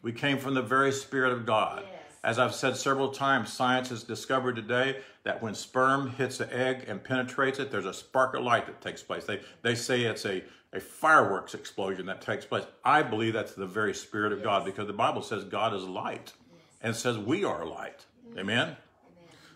We 0.02 0.12
came 0.12 0.40
from 0.40 0.56
the 0.56 0.62
very 0.62 0.92
spirit 0.92 1.32
of 1.32 1.46
God. 1.46 1.84
Yes. 1.86 2.02
As 2.24 2.40
I've 2.40 2.56
said 2.56 2.76
several 2.76 3.10
times, 3.10 3.54
science 3.54 3.90
has 3.90 4.02
discovered 4.02 4.56
today 4.56 5.02
that 5.24 5.44
when 5.44 5.54
sperm 5.54 6.10
hits 6.10 6.40
the 6.40 6.52
egg 6.52 6.86
and 6.88 7.04
penetrates 7.04 7.60
it, 7.60 7.70
there's 7.70 7.86
a 7.86 7.94
spark 7.94 8.34
of 8.34 8.44
light 8.44 8.66
that 8.66 8.82
takes 8.82 9.04
place. 9.04 9.26
They, 9.26 9.42
they 9.62 9.76
say 9.76 10.04
it's 10.06 10.26
a, 10.26 10.44
a 10.74 10.80
fireworks 10.80 11.54
explosion 11.54 12.08
that 12.08 12.22
takes 12.22 12.46
place. 12.46 12.64
I 12.84 13.04
believe 13.04 13.34
that's 13.34 13.54
the 13.54 13.68
very 13.68 13.94
spirit 13.94 14.34
of 14.34 14.42
God 14.42 14.66
because 14.66 14.88
the 14.88 14.94
Bible 14.94 15.22
says 15.22 15.44
God 15.44 15.76
is 15.76 15.84
light 15.84 16.34
and 16.82 16.96
says 16.96 17.16
we 17.16 17.44
are 17.44 17.64
light. 17.64 18.06
Amen? 18.36 18.76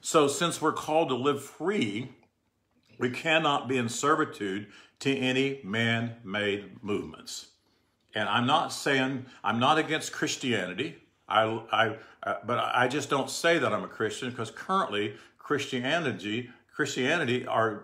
So 0.02 0.28
since 0.28 0.62
we're 0.62 0.74
called 0.74 1.10
to 1.10 1.16
live 1.16 1.44
free, 1.44 2.12
we 3.00 3.10
cannot 3.10 3.68
be 3.68 3.78
in 3.78 3.90
servitude 3.90 4.68
to 5.00 5.16
any 5.16 5.62
man-made 5.64 6.84
movements. 6.84 7.48
And 8.16 8.28
I'm 8.28 8.48
not 8.48 8.74
saying 8.74 9.26
I'm 9.44 9.60
not 9.60 9.78
against 9.78 10.12
Christianity. 10.12 10.98
I, 11.28 11.44
I, 11.72 11.96
uh, 12.24 12.36
but 12.46 12.58
I 12.60 12.88
just 12.88 13.10
don't 13.10 13.30
say 13.30 13.60
that 13.60 13.72
I'm 13.72 13.84
a 13.84 13.88
Christian 13.88 14.32
because 14.32 14.52
currently 14.52 15.14
Christianity, 15.38 16.50
Christianity 16.74 17.46
are 17.46 17.84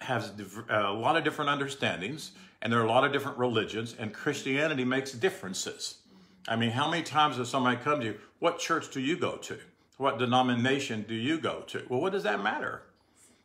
has 0.00 0.32
a 0.70 0.92
lot 0.92 1.16
of 1.16 1.24
different 1.24 1.50
understandings, 1.50 2.32
and 2.62 2.72
there 2.72 2.80
are 2.80 2.84
a 2.84 2.88
lot 2.88 3.04
of 3.04 3.12
different 3.12 3.36
religions, 3.36 3.94
and 3.98 4.14
Christianity 4.14 4.84
makes 4.84 5.12
differences. 5.12 5.98
I 6.48 6.56
mean, 6.56 6.70
how 6.70 6.90
many 6.90 7.02
times 7.02 7.36
does 7.36 7.50
somebody 7.50 7.76
come 7.76 8.00
to 8.00 8.06
you? 8.06 8.18
What 8.38 8.58
church 8.58 8.90
do 8.90 9.00
you 9.00 9.16
go 9.16 9.36
to? 9.36 9.58
What 9.98 10.18
denomination 10.18 11.04
do 11.06 11.14
you 11.14 11.38
go 11.38 11.60
to? 11.66 11.84
Well, 11.90 12.00
what 12.00 12.12
does 12.12 12.22
that 12.22 12.42
matter? 12.42 12.82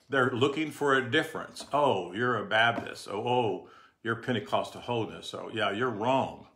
They're 0.09 0.31
looking 0.31 0.71
for 0.71 0.95
a 0.95 1.09
difference. 1.09 1.65
Oh, 1.73 2.13
you're 2.13 2.37
a 2.37 2.45
Baptist. 2.45 3.07
Oh, 3.09 3.27
oh 3.27 3.69
you're 4.03 4.15
Pentecostal 4.15 4.81
holiness. 4.81 5.27
So 5.27 5.49
yeah, 5.53 5.71
you're 5.71 5.89
wrong. 5.89 6.47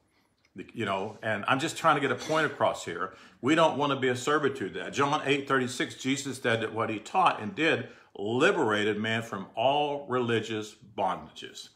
You 0.74 0.86
know, 0.86 1.18
and 1.24 1.46
I'm 1.48 1.60
just 1.60 1.78
trying 1.78 1.96
to 1.96 2.02
get 2.02 2.12
a 2.12 2.16
point 2.16 2.46
across 2.46 2.84
here. 2.84 3.14
We 3.42 3.56
don't 3.56 3.78
want 3.78 3.92
to 3.92 4.00
be 4.00 4.10
a 4.10 4.16
servitude 4.16 4.74
that. 4.74 4.94
John 4.94 5.22
8 5.24 5.48
36, 5.48 5.96
Jesus 5.96 6.38
said 6.42 6.62
that 6.62 6.74
what 6.74 6.90
he 6.90 7.00
taught 7.00 7.42
and 7.42 7.56
did 7.56 7.88
liberated 8.18 8.98
man 8.98 9.22
from 9.22 9.48
all 9.56 10.06
religious 10.08 10.76
bondages. 10.98 11.70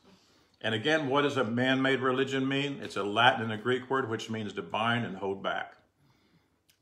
And 0.62 0.74
again, 0.74 1.08
what 1.08 1.24
does 1.24 1.38
a 1.38 1.44
man 1.44 1.82
made 1.82 2.00
religion 2.00 2.48
mean? 2.48 2.80
It's 2.82 2.96
a 2.96 3.04
Latin 3.04 3.44
and 3.44 3.54
a 3.54 3.58
Greek 3.58 3.90
word 3.90 4.10
which 4.10 4.30
means 4.30 4.54
to 4.54 4.62
bind 4.62 5.06
and 5.06 5.18
hold 5.18 5.44
back. 5.44 5.76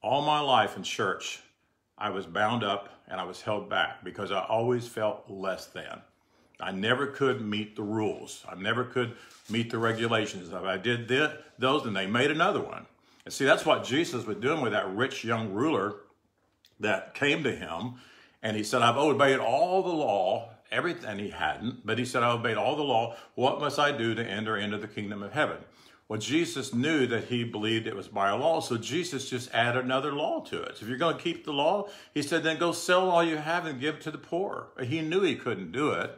All 0.03 0.21
my 0.21 0.39
life 0.39 0.77
in 0.77 0.83
church, 0.83 1.41
I 2.01 2.09
was 2.09 2.25
bound 2.25 2.63
up 2.63 2.89
and 3.07 3.21
I 3.21 3.23
was 3.23 3.41
held 3.41 3.69
back 3.69 4.03
because 4.03 4.31
I 4.31 4.43
always 4.45 4.87
felt 4.87 5.29
less 5.29 5.67
than. 5.67 6.01
I 6.59 6.71
never 6.71 7.07
could 7.07 7.41
meet 7.41 7.75
the 7.75 7.83
rules. 7.83 8.43
I 8.49 8.55
never 8.55 8.83
could 8.83 9.13
meet 9.49 9.69
the 9.69 9.77
regulations. 9.77 10.49
If 10.49 10.55
I 10.55 10.77
did 10.77 11.07
th- 11.07 11.31
those, 11.59 11.83
then 11.83 11.93
they 11.93 12.07
made 12.07 12.31
another 12.31 12.59
one. 12.59 12.87
And 13.25 13.33
see, 13.33 13.45
that's 13.45 13.65
what 13.65 13.83
Jesus 13.83 14.25
was 14.25 14.37
doing 14.37 14.61
with 14.61 14.71
that 14.71 14.93
rich 14.95 15.23
young 15.23 15.53
ruler 15.53 15.97
that 16.79 17.13
came 17.13 17.43
to 17.43 17.55
him. 17.55 17.95
And 18.41 18.57
he 18.57 18.63
said, 18.63 18.81
I've 18.81 18.97
obeyed 18.97 19.39
all 19.39 19.83
the 19.83 19.89
law, 19.89 20.49
everything. 20.71 21.19
He 21.19 21.29
hadn't, 21.29 21.85
but 21.85 21.99
he 21.99 22.05
said, 22.05 22.23
I 22.23 22.31
obeyed 22.31 22.57
all 22.57 22.75
the 22.75 22.83
law. 22.83 23.15
What 23.35 23.59
must 23.59 23.77
I 23.77 23.91
do 23.91 24.15
to 24.15 24.25
enter 24.25 24.57
into 24.57 24.79
the 24.79 24.87
kingdom 24.87 25.21
of 25.21 25.33
heaven? 25.33 25.57
Well, 26.11 26.19
Jesus 26.19 26.73
knew 26.73 27.07
that 27.07 27.29
he 27.29 27.45
believed 27.45 27.87
it 27.87 27.95
was 27.95 28.09
by 28.09 28.31
a 28.31 28.35
law, 28.35 28.59
so 28.59 28.75
Jesus 28.75 29.29
just 29.29 29.49
added 29.53 29.85
another 29.85 30.11
law 30.11 30.41
to 30.41 30.61
it. 30.61 30.75
So 30.75 30.83
if 30.83 30.89
you're 30.89 30.97
going 30.97 31.15
to 31.15 31.23
keep 31.23 31.45
the 31.45 31.53
law, 31.53 31.87
he 32.13 32.21
said, 32.21 32.43
then 32.43 32.57
go 32.57 32.73
sell 32.73 33.09
all 33.09 33.23
you 33.23 33.37
have 33.37 33.65
and 33.65 33.79
give 33.79 34.01
to 34.01 34.11
the 34.11 34.17
poor. 34.17 34.67
He 34.83 34.99
knew 34.99 35.21
he 35.21 35.37
couldn't 35.37 35.71
do 35.71 35.91
it. 35.91 36.11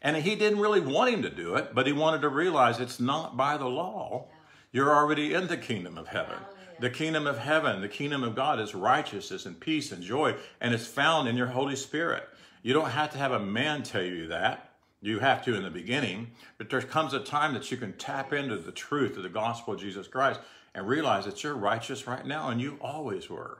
And 0.00 0.16
he 0.16 0.36
didn't 0.36 0.60
really 0.60 0.78
want 0.78 1.12
him 1.12 1.22
to 1.22 1.30
do 1.30 1.56
it, 1.56 1.74
but 1.74 1.88
he 1.88 1.92
wanted 1.92 2.20
to 2.20 2.28
realize 2.28 2.78
it's 2.78 3.00
not 3.00 3.36
by 3.36 3.56
the 3.56 3.66
law. 3.66 4.26
You're 4.70 4.94
already 4.94 5.34
in 5.34 5.48
the 5.48 5.56
kingdom 5.56 5.98
of 5.98 6.06
heaven. 6.06 6.38
The 6.78 6.90
kingdom 6.90 7.26
of 7.26 7.38
heaven, 7.38 7.80
the 7.80 7.88
kingdom 7.88 8.22
of 8.22 8.36
God 8.36 8.60
is 8.60 8.76
righteousness 8.76 9.44
and 9.44 9.58
peace 9.58 9.90
and 9.90 10.04
joy, 10.04 10.36
and 10.60 10.72
it's 10.72 10.86
found 10.86 11.26
in 11.26 11.36
your 11.36 11.48
Holy 11.48 11.74
Spirit. 11.74 12.28
You 12.62 12.74
don't 12.74 12.90
have 12.90 13.10
to 13.10 13.18
have 13.18 13.32
a 13.32 13.40
man 13.40 13.82
tell 13.82 14.04
you 14.04 14.28
that. 14.28 14.75
You 15.00 15.18
have 15.18 15.44
to 15.44 15.54
in 15.54 15.62
the 15.62 15.70
beginning, 15.70 16.32
but 16.58 16.70
there 16.70 16.80
comes 16.82 17.12
a 17.12 17.20
time 17.20 17.54
that 17.54 17.70
you 17.70 17.76
can 17.76 17.92
tap 17.94 18.32
into 18.32 18.56
the 18.56 18.72
truth 18.72 19.16
of 19.16 19.22
the 19.22 19.28
gospel 19.28 19.74
of 19.74 19.80
Jesus 19.80 20.08
Christ 20.08 20.40
and 20.74 20.86
realize 20.86 21.24
that 21.24 21.42
you're 21.42 21.54
righteous 21.54 22.06
right 22.06 22.26
now 22.26 22.48
and 22.48 22.60
you 22.60 22.78
always 22.80 23.28
were. 23.30 23.58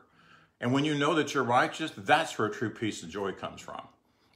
And 0.61 0.73
when 0.73 0.85
you 0.85 0.95
know 0.95 1.15
that 1.15 1.35
you're 1.35 1.45
righteous, 1.45 1.93
that's 1.97 2.39
where 2.39 2.49
true 2.49 2.71
peace 2.71 3.03
and 3.03 3.13
joy 3.13 3.33
comes 3.33 3.61
from. 3.61 3.83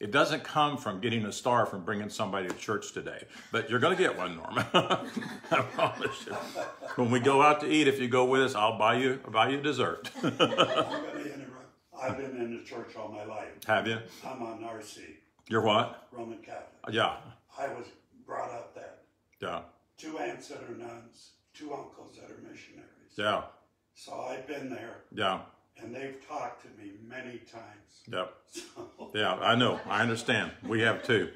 It 0.01 0.13
doesn't 0.13 0.45
come 0.45 0.79
from 0.79 1.01
getting 1.01 1.27
a 1.27 1.33
star 1.33 1.67
from 1.67 1.85
bringing 1.85 2.09
somebody 2.09 2.49
to 2.49 2.55
church 2.55 2.93
today, 2.93 3.25
but 3.53 3.69
you're 3.69 3.81
going 3.81 3.95
to 3.95 4.03
get 4.03 4.17
one, 4.17 4.37
Norman. 4.37 4.65
I 4.75 5.61
promise 5.75 6.27
you. 6.27 6.33
When 6.97 7.11
we 7.11 7.21
go 7.21 7.43
out 7.43 7.61
to 7.61 7.71
eat, 7.71 7.87
if 7.87 8.01
you 8.01 8.09
go 8.09 8.25
with 8.25 8.41
us, 8.41 8.55
I'll 8.55 8.79
buy 8.79 8.95
you 8.97 9.21
I'll 9.27 9.31
buy 9.31 9.51
you 9.51 9.61
dessert. 9.61 10.11
I'm 10.23 10.37
gonna 10.39 10.55
interrupt. 11.21 11.51
I've 12.03 12.17
been 12.17 12.37
in 12.37 12.57
the 12.57 12.65
church 12.65 12.97
all 12.97 13.09
my 13.09 13.25
life. 13.25 13.49
Have 13.67 13.87
you? 13.87 13.99
I'm 14.25 14.43
on 14.43 14.61
RC, 14.61 15.01
You're 15.51 15.63
what? 15.63 16.07
Roman 16.13 16.39
Catholic. 16.39 16.69
Yeah, 16.95 17.17
I 17.59 17.67
was 17.69 17.87
brought 18.25 18.51
up 18.53 18.73
that. 18.77 18.99
yeah, 19.43 19.63
Two 19.99 20.17
aunts 20.19 20.47
that 20.49 20.63
are 20.63 20.75
nuns, 20.77 21.33
two 21.53 21.73
uncles 21.75 22.17
that 22.21 22.31
are 22.31 22.39
missionaries. 22.39 22.87
yeah, 23.17 23.43
So 23.95 24.13
I've 24.31 24.47
been 24.47 24.71
there, 24.71 24.99
yeah, 25.13 25.41
and 25.83 25.93
they've 25.95 26.17
talked 26.29 26.63
to 26.63 26.69
me 26.83 26.93
many 27.05 27.39
times. 27.39 28.03
yeah. 28.11 28.27
So, 28.49 29.11
Yeah, 29.15 29.35
I 29.35 29.57
know. 29.57 29.81
I 29.89 30.03
understand. 30.03 30.53
We 30.65 30.83
have 30.83 31.03
too. 31.03 31.31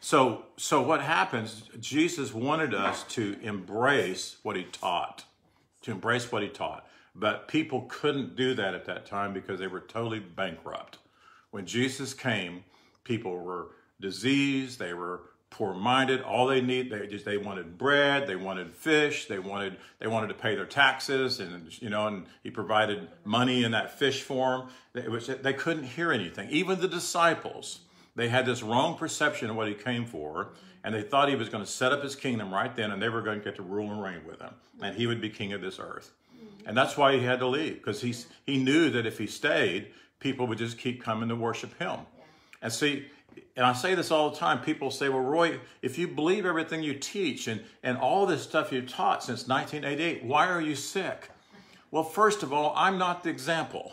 So, 0.00 0.44
so 0.56 0.80
what 0.80 1.02
happens? 1.02 1.64
Jesus 1.78 2.32
wanted 2.32 2.72
us 2.72 3.02
to 3.10 3.36
embrace 3.42 4.36
what 4.42 4.56
he 4.56 4.64
taught, 4.64 5.24
to 5.82 5.90
embrace 5.90 6.32
what 6.32 6.42
he 6.42 6.48
taught. 6.48 6.86
But 7.14 7.48
people 7.48 7.82
couldn't 7.88 8.34
do 8.34 8.54
that 8.54 8.72
at 8.74 8.86
that 8.86 9.04
time 9.04 9.34
because 9.34 9.58
they 9.58 9.66
were 9.66 9.80
totally 9.80 10.20
bankrupt. 10.20 10.98
When 11.50 11.66
Jesus 11.66 12.14
came, 12.14 12.64
people 13.08 13.36
were 13.36 13.68
diseased, 14.00 14.78
they 14.78 14.94
were 14.94 15.22
poor-minded. 15.50 16.20
All 16.20 16.46
they 16.46 16.60
need, 16.60 16.90
they 16.90 17.06
just 17.06 17.24
they 17.24 17.38
wanted 17.38 17.78
bread, 17.78 18.26
they 18.26 18.36
wanted 18.36 18.74
fish, 18.74 19.26
they 19.26 19.38
wanted 19.38 19.78
they 19.98 20.06
wanted 20.06 20.28
to 20.28 20.34
pay 20.34 20.54
their 20.54 20.66
taxes, 20.66 21.40
and 21.40 21.82
you 21.82 21.90
know, 21.90 22.06
and 22.06 22.26
he 22.44 22.50
provided 22.50 23.08
money 23.24 23.64
in 23.64 23.72
that 23.72 23.98
fish 23.98 24.22
form. 24.22 24.68
Was 24.94 25.26
they 25.26 25.54
couldn't 25.54 25.84
hear 25.84 26.12
anything. 26.12 26.50
Even 26.50 26.80
the 26.80 26.88
disciples, 26.88 27.80
they 28.14 28.28
had 28.28 28.46
this 28.46 28.62
wrong 28.62 28.96
perception 28.96 29.50
of 29.50 29.56
what 29.56 29.68
he 29.68 29.74
came 29.74 30.04
for, 30.04 30.50
and 30.84 30.94
they 30.94 31.02
thought 31.02 31.28
he 31.28 31.34
was 31.36 31.48
going 31.48 31.64
to 31.64 31.70
set 31.70 31.92
up 31.92 32.02
his 32.02 32.14
kingdom 32.14 32.52
right 32.52 32.76
then, 32.76 32.90
and 32.90 33.02
they 33.02 33.08
were 33.08 33.22
going 33.22 33.38
to 33.38 33.44
get 33.44 33.56
to 33.56 33.62
rule 33.62 33.90
and 33.90 34.02
reign 34.02 34.20
with 34.26 34.40
him, 34.40 34.54
and 34.82 34.94
he 34.94 35.06
would 35.06 35.20
be 35.20 35.30
king 35.30 35.52
of 35.54 35.60
this 35.60 35.78
earth. 35.80 36.12
And 36.66 36.76
that's 36.76 36.98
why 36.98 37.16
he 37.16 37.24
had 37.24 37.38
to 37.38 37.46
leave, 37.46 37.76
because 37.76 38.02
he, 38.02 38.14
he 38.44 38.58
knew 38.58 38.90
that 38.90 39.06
if 39.06 39.16
he 39.16 39.26
stayed, 39.26 39.88
people 40.20 40.46
would 40.46 40.58
just 40.58 40.76
keep 40.76 41.02
coming 41.02 41.30
to 41.30 41.36
worship 41.36 41.78
him. 41.78 42.00
And 42.62 42.72
see, 42.72 43.06
and 43.56 43.64
I 43.64 43.72
say 43.72 43.94
this 43.94 44.10
all 44.10 44.30
the 44.30 44.36
time, 44.36 44.60
people 44.60 44.90
say, 44.90 45.08
well, 45.08 45.20
Roy, 45.20 45.60
if 45.82 45.98
you 45.98 46.08
believe 46.08 46.46
everything 46.46 46.82
you 46.82 46.94
teach 46.94 47.46
and, 47.48 47.62
and 47.82 47.96
all 47.98 48.26
this 48.26 48.42
stuff 48.42 48.72
you've 48.72 48.88
taught 48.88 49.22
since 49.22 49.46
1988, 49.46 50.24
why 50.24 50.48
are 50.48 50.60
you 50.60 50.74
sick? 50.74 51.30
Well, 51.90 52.04
first 52.04 52.42
of 52.42 52.52
all, 52.52 52.72
I'm 52.76 52.98
not 52.98 53.22
the 53.22 53.30
example. 53.30 53.92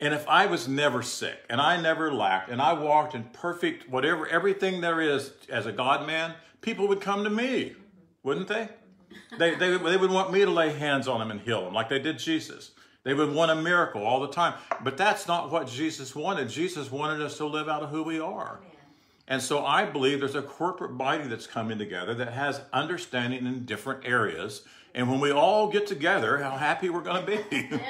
And 0.00 0.14
if 0.14 0.28
I 0.28 0.46
was 0.46 0.68
never 0.68 1.02
sick 1.02 1.38
and 1.50 1.60
I 1.60 1.80
never 1.80 2.12
lacked 2.12 2.50
and 2.50 2.62
I 2.62 2.72
walked 2.72 3.14
in 3.14 3.24
perfect, 3.32 3.88
whatever, 3.88 4.28
everything 4.28 4.80
there 4.80 5.00
is 5.00 5.32
as 5.48 5.66
a 5.66 5.72
God 5.72 6.06
man, 6.06 6.34
people 6.60 6.86
would 6.88 7.00
come 7.00 7.24
to 7.24 7.30
me, 7.30 7.70
mm-hmm. 7.70 7.80
wouldn't 8.22 8.48
they? 8.48 8.68
Mm-hmm. 8.68 9.38
They, 9.38 9.54
they, 9.56 9.76
they 9.76 9.96
would 9.96 10.10
want 10.10 10.32
me 10.32 10.44
to 10.44 10.50
lay 10.50 10.72
hands 10.72 11.08
on 11.08 11.18
them 11.18 11.32
and 11.32 11.40
heal 11.40 11.64
them 11.64 11.74
like 11.74 11.88
they 11.88 11.98
did 11.98 12.18
Jesus. 12.18 12.72
They 13.08 13.14
would 13.14 13.32
want 13.32 13.50
a 13.50 13.54
miracle 13.54 14.04
all 14.04 14.20
the 14.20 14.28
time. 14.28 14.52
But 14.84 14.98
that's 14.98 15.26
not 15.26 15.50
what 15.50 15.66
Jesus 15.66 16.14
wanted. 16.14 16.50
Jesus 16.50 16.92
wanted 16.92 17.22
us 17.22 17.38
to 17.38 17.46
live 17.46 17.66
out 17.66 17.82
of 17.82 17.88
who 17.88 18.02
we 18.02 18.20
are. 18.20 18.60
And 19.26 19.40
so 19.40 19.64
I 19.64 19.86
believe 19.86 20.20
there's 20.20 20.34
a 20.34 20.42
corporate 20.42 20.98
body 20.98 21.26
that's 21.26 21.46
coming 21.46 21.78
together 21.78 22.12
that 22.12 22.34
has 22.34 22.60
understanding 22.70 23.46
in 23.46 23.64
different 23.64 24.04
areas. 24.04 24.60
And 24.94 25.10
when 25.10 25.20
we 25.20 25.30
all 25.30 25.70
get 25.70 25.86
together, 25.86 26.36
how 26.36 26.58
happy 26.58 26.90
we're 26.90 27.00
going 27.00 27.24
to 27.24 27.42
be. 27.50 27.80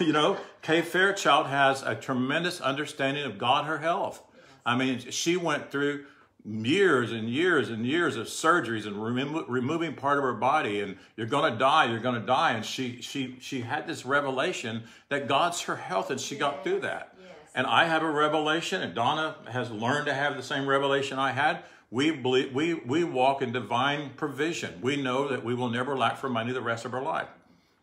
you 0.04 0.12
know, 0.12 0.36
Kay 0.60 0.82
Fairchild 0.82 1.46
has 1.46 1.82
a 1.82 1.94
tremendous 1.94 2.60
understanding 2.60 3.24
of 3.24 3.38
God, 3.38 3.64
her 3.64 3.78
health. 3.78 4.22
I 4.66 4.76
mean, 4.76 4.98
she 4.98 5.38
went 5.38 5.70
through 5.70 6.04
years 6.44 7.12
and 7.12 7.28
years 7.28 7.68
and 7.68 7.84
years 7.84 8.16
of 8.16 8.26
surgeries 8.26 8.86
and 8.86 9.02
remo- 9.02 9.44
removing 9.46 9.94
part 9.94 10.18
of 10.18 10.24
her 10.24 10.32
body 10.32 10.80
and 10.80 10.96
you're 11.16 11.26
going 11.26 11.52
to 11.52 11.58
die 11.58 11.84
you're 11.84 11.98
going 11.98 12.18
to 12.18 12.26
die 12.26 12.52
and 12.52 12.64
she 12.64 13.02
she 13.02 13.36
she 13.40 13.60
had 13.60 13.86
this 13.86 14.06
revelation 14.06 14.82
that 15.08 15.26
god's 15.28 15.62
her 15.62 15.76
health 15.76 16.10
and 16.10 16.20
she 16.20 16.36
got 16.36 16.62
through 16.64 16.80
that 16.80 17.14
Yes. 17.20 17.30
and 17.54 17.66
i 17.66 17.84
have 17.84 18.02
a 18.02 18.10
revelation 18.10 18.80
and 18.82 18.94
donna 18.94 19.36
has 19.48 19.70
learned 19.70 20.06
to 20.06 20.14
have 20.14 20.36
the 20.36 20.42
same 20.42 20.66
revelation 20.66 21.18
i 21.18 21.32
had 21.32 21.64
we 21.90 22.12
believe 22.12 22.54
we 22.54 22.74
we 22.74 23.02
walk 23.04 23.42
in 23.42 23.52
divine 23.52 24.10
provision 24.16 24.78
we 24.80 24.96
know 24.96 25.28
that 25.28 25.44
we 25.44 25.54
will 25.54 25.68
never 25.68 25.98
lack 25.98 26.16
for 26.16 26.28
money 26.30 26.52
the 26.52 26.62
rest 26.62 26.84
of 26.84 26.94
our 26.94 27.02
life 27.02 27.28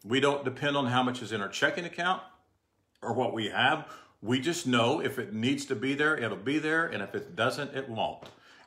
we 0.06 0.20
don't 0.20 0.46
depend 0.46 0.78
on 0.78 0.86
how 0.86 1.04
much 1.04 1.22
is 1.22 1.32
in 1.32 1.42
our 1.42 1.50
checking 1.50 1.84
account 1.84 2.22
or 3.02 3.14
what 3.14 3.34
we 3.34 3.50
have. 3.50 3.88
We 4.22 4.40
just 4.40 4.68
know 4.68 5.00
if 5.00 5.18
it 5.20 5.34
needs 5.34 5.66
to 5.66 5.76
be 5.76 5.94
there, 5.96 6.16
it'll 6.16 6.38
be 6.38 6.60
there, 6.60 6.86
and 6.86 7.02
if 7.02 7.16
it 7.16 7.36
doesn't, 7.36 7.76
it 7.76 7.90
won't. 7.90 8.24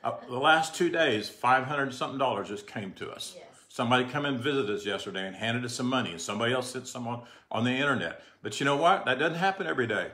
Uh, 0.08 0.16
the 0.26 0.38
last 0.38 0.74
two 0.74 0.88
days, 0.88 1.28
five 1.28 1.64
hundred 1.64 1.92
something 1.92 2.18
dollars 2.18 2.48
just 2.48 2.66
came 2.66 2.92
to 2.92 3.10
us. 3.10 3.34
Yes. 3.36 3.44
Somebody 3.68 4.06
come 4.06 4.24
and 4.24 4.40
visit 4.40 4.70
us 4.70 4.86
yesterday 4.86 5.26
and 5.26 5.36
handed 5.36 5.66
us 5.66 5.74
some 5.74 5.86
money, 5.86 6.12
and 6.12 6.20
somebody 6.20 6.54
else 6.54 6.72
sent 6.72 6.88
someone 6.88 7.20
on 7.50 7.64
the 7.64 7.72
internet. 7.72 8.22
But 8.42 8.58
you 8.58 8.64
know 8.64 8.76
what? 8.76 9.04
That 9.04 9.18
doesn't 9.18 9.38
happen 9.38 9.66
every 9.66 9.86
day. 9.86 10.10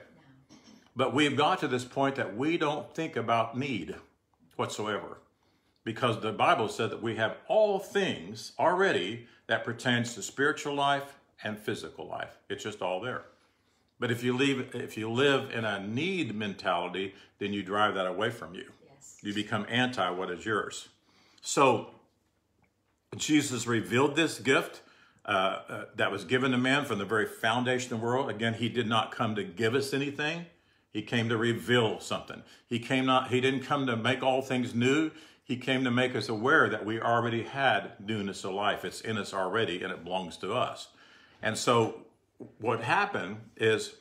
But 0.96 1.14
we've 1.14 1.36
got 1.36 1.60
to 1.60 1.68
this 1.68 1.84
point 1.84 2.16
that 2.16 2.36
we 2.36 2.58
don't 2.58 2.92
think 2.92 3.14
about 3.14 3.56
need 3.56 3.94
whatsoever 4.56 5.18
because 5.84 6.20
the 6.20 6.32
Bible 6.32 6.68
said 6.68 6.90
that 6.90 7.02
we 7.02 7.14
have 7.14 7.36
all 7.46 7.78
things 7.78 8.52
already 8.58 9.28
that 9.46 9.62
pertains 9.62 10.14
to 10.14 10.22
spiritual 10.22 10.74
life 10.74 11.18
and 11.44 11.56
physical 11.56 12.08
life. 12.08 12.36
It's 12.48 12.64
just 12.64 12.82
all 12.82 13.00
there. 13.00 13.22
But 14.00 14.10
if 14.10 14.24
you 14.24 14.36
leave, 14.36 14.74
if 14.74 14.96
you 14.96 15.08
live 15.08 15.52
in 15.52 15.64
a 15.64 15.86
need 15.86 16.34
mentality, 16.34 17.14
then 17.38 17.52
you 17.52 17.62
drive 17.62 17.94
that 17.94 18.06
away 18.06 18.30
from 18.30 18.56
you. 18.56 18.72
You 19.24 19.32
become 19.32 19.64
anti 19.70 20.10
what 20.10 20.30
is 20.30 20.44
yours. 20.44 20.88
So 21.40 21.90
Jesus 23.16 23.66
revealed 23.66 24.16
this 24.16 24.38
gift 24.38 24.82
uh, 25.24 25.28
uh, 25.66 25.84
that 25.96 26.12
was 26.12 26.24
given 26.24 26.50
to 26.50 26.58
man 26.58 26.84
from 26.84 26.98
the 26.98 27.06
very 27.06 27.24
foundation 27.24 27.94
of 27.94 28.00
the 28.00 28.06
world. 28.06 28.28
Again, 28.28 28.52
he 28.52 28.68
did 28.68 28.86
not 28.86 29.12
come 29.12 29.34
to 29.36 29.42
give 29.42 29.74
us 29.74 29.94
anything. 29.94 30.44
He 30.92 31.00
came 31.00 31.30
to 31.30 31.38
reveal 31.38 32.00
something. 32.00 32.42
He 32.66 32.78
came 32.78 33.06
not. 33.06 33.28
He 33.28 33.40
didn't 33.40 33.62
come 33.62 33.86
to 33.86 33.96
make 33.96 34.22
all 34.22 34.42
things 34.42 34.74
new. 34.74 35.10
He 35.42 35.56
came 35.56 35.84
to 35.84 35.90
make 35.90 36.14
us 36.14 36.28
aware 36.28 36.68
that 36.68 36.84
we 36.84 37.00
already 37.00 37.44
had 37.44 37.92
newness 37.98 38.44
of 38.44 38.52
life. 38.52 38.84
It's 38.84 39.00
in 39.00 39.16
us 39.16 39.32
already, 39.32 39.82
and 39.82 39.90
it 39.90 40.04
belongs 40.04 40.36
to 40.38 40.52
us. 40.52 40.88
And 41.42 41.56
so, 41.56 42.02
what 42.60 42.82
happened 42.82 43.38
is 43.56 43.94